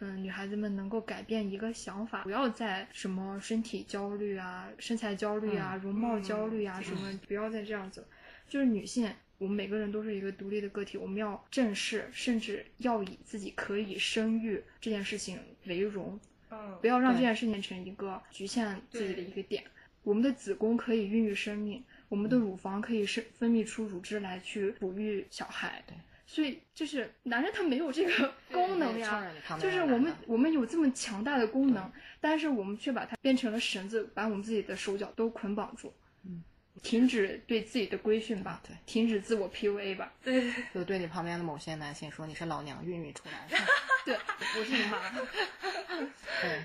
[0.00, 8.06] 嗯，女孩子们能够改变一个想法，不要再什么身体焦虑啊、身材焦虑啊、容貌焦虑啊什么，不要再这样子。
[8.48, 16.20] 就是女性，我们每个人都是一个独立的个体，我们要正视，甚至要以自己可以生育这件事情为荣，
[16.52, 19.64] 嗯不，要让这件事情成一个局限自己的一个点。
[20.04, 25.82] 我们的子宫可以孕育生命，我们的乳房可以是分泌出乳汁来去哺育小孩。
[25.86, 25.94] 对，
[26.26, 29.26] 所以就是男人他没有这个功能呀
[29.60, 31.90] 就是我们我们有这么强大的功能，
[32.20, 35.92] 但是我们却把它变成了绳子，把我们自己的手脚都捆绑住。
[36.24, 36.42] 嗯，
[36.82, 40.12] 停止对自己的规训吧，对停止自我 PUA 吧。
[40.22, 43.56] 对对对， 就对你旁边的某些男性说你是老娘孕育出来的。
[44.04, 44.14] 对，
[44.58, 45.10] 我是你妈。
[46.40, 46.64] 对，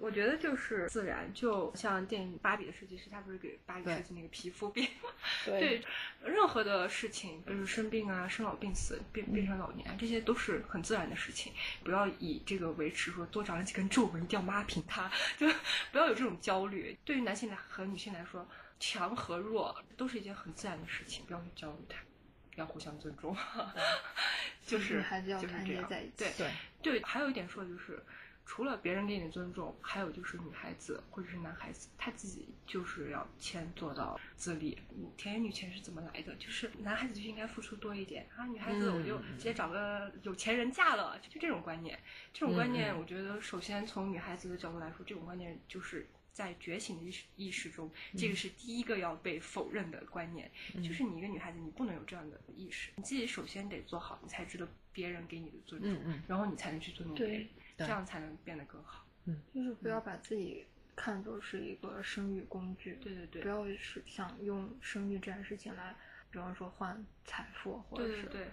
[0.00, 4.88] 我觉得就是自然，就像电影《芭比》的设计师，他不是给芭比设计那个皮肤病
[5.44, 5.84] 对对，
[6.24, 11.52] 任何的事情，就是生病啊、生老病死、变变成老年，这些都是很自然的事情。
[11.84, 15.46] 不要以这个维持，说多长了几根皱纹一定要抹平它， 就
[15.92, 16.98] 不要有这种焦虑。
[17.04, 18.48] 对于男性来和女性来说，
[18.78, 21.98] 强和弱都是一件很自然的事情，不要去焦虑它，
[22.56, 23.36] 要互相尊重。
[24.66, 28.00] 就是女孩子要就是这样团结在一起对对对，还有一点说的就是，
[28.50, 34.76] 除了别人给你的尊重，还有就是女孩子或者是男孩子，他自己就是要先做到自立。
[34.90, 36.34] 嗯甜言女钱是怎么来的？
[36.34, 41.96] 就是男孩子就应该付出多一点啊，女孩子我就嗯直接找个有钱人嫁了，就这种观念。
[42.34, 46.08] 这种观念，我觉得首先从女孩子的角度来说，这种观念就是。
[46.32, 57.48] 在觉醒的意识意识中，这嗯个是第一个要被否认的观念，就是你一个女孩子，你不能有这样的意识，你自己首先得做好，你才值得别人给你的尊重，嗯嗯然后你才能去尊重别人，对
[57.86, 59.04] 这样才能变得更好。
[59.26, 60.66] 嗯就是不要把自己
[60.96, 65.94] 看作是一个生育工具，对对对不要是想用生育这件事情来，
[66.30, 68.48] 比方说换财富，或者是对对对，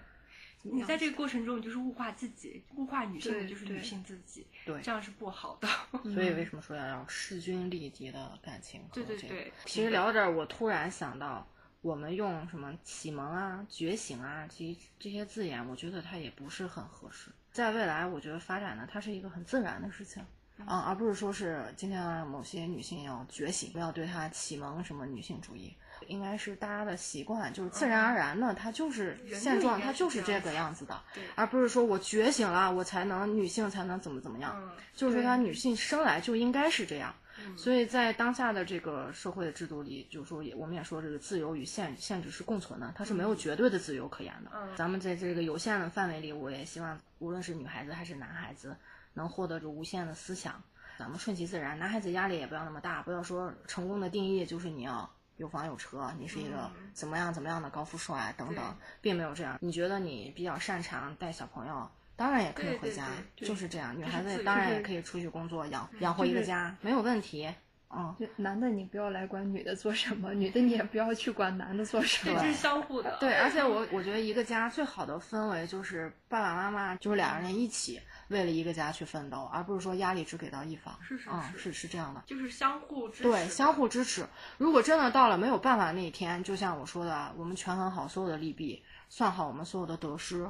[0.62, 5.68] 你在这个过程中，你就是物化自己，物化女性的就是女性自己，对这样是不好的。
[6.12, 9.08] 所以为什么说要要势均力敌的感情和这个？
[9.08, 11.46] 对对对其实聊到这儿，我突然想到，
[11.80, 17.30] 我们用什么启蒙啊、觉醒啊这这些字眼，我觉得它也不是很合适。
[17.58, 20.24] 在未来，我觉得发展呢，它是一个很自然的事情。
[20.64, 25.74] 啊，而不是说是今天某些女性要觉醒，不要对她启蒙什么女性主义，
[26.06, 37.12] 应该是大家的习惯，就是自然而然的，它就是现状，它就是这个样子的对，而不是说我觉醒了，我才能女性才能怎么怎么样，嗯就是说她女性生来就应该是这样。
[37.46, 44.50] 嗯所以在当下的这个社会的制度里，就是说也我们也说这个自由与限限制是共存的，它是没有绝对的自由可言的。
[44.54, 48.76] 嗯咱们在这个有限的范围里，我也希望无论是女孩子还是男孩子，
[49.14, 50.62] 能获得这无限的思想。
[50.98, 59.56] 咱们顺其自然，男孩子压力也不要那么大，不要说成功的定义就是你要有房有车，你是一个怎么样怎么样的高富帅等等，并没有这样。
[59.60, 61.88] 你觉得你比较擅长带小朋友，
[62.18, 63.06] 当然也可以回家，
[63.36, 63.96] 对对就是这样。
[63.96, 67.48] 女孩子当然也可以出去工作，养养活一个家，没有问题。
[67.90, 72.48] 嗯，就男的你不要来管女的做什么，女的你也不要去管男的做什，么这。
[72.48, 73.16] 是相互的。
[73.20, 77.98] 对， 而且我我觉得一个家最好的氛围就是爸爸妈妈就是两个人一起
[78.28, 80.94] 为了一个家去奋斗，而不是说压力只给到一方。
[81.00, 82.22] 是是嗯，是是是这样的。
[82.26, 83.22] 就是相互支持。
[83.22, 84.26] 对，相互支持。
[84.58, 90.46] 如果真的到了没有办法那一天，就像我说的，我们权衡好所有的利弊，算好我们所有的得失，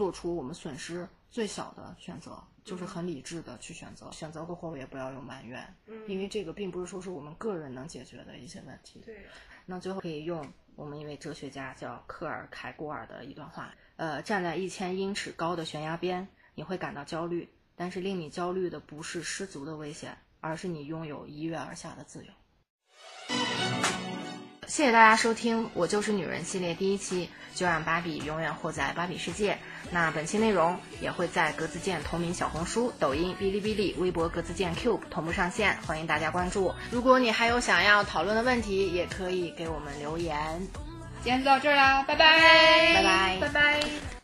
[0.00, 5.62] 做出我们损失最小的选择，就是很理智的去选择，选择过后也不要有埋怨，
[6.08, 9.02] 因为这个并不是说是我们个人能解决的一些问题。
[9.04, 9.26] 对，
[9.66, 17.46] 那最后可以用我们一位哲学家叫克尔凯郭尔的一段话，呃，站在一千英尺高的悬崖边，你会感到焦虑，
[17.76, 22.32] 但是令你焦虑的不是失足的危险，而是你拥有一跃而下的自由。
[24.70, 29.58] 谢谢大家收听《我就是女人》系列第一期，就让芭比永远活在芭比世界。
[29.90, 36.72] 那本期内容也会在格子键同名小红书、抖音、哔哩哔哩、微博格子键 Cube 同步上线，欢迎大家关注。
[36.92, 40.38] 如果你还有想要讨论的问题，也可以给我们留言。
[41.24, 44.19] 今天就到这儿啦，拜拜，拜拜拜拜。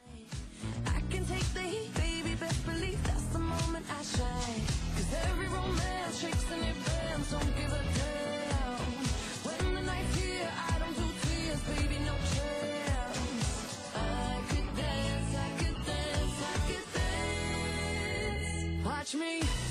[19.16, 19.65] me.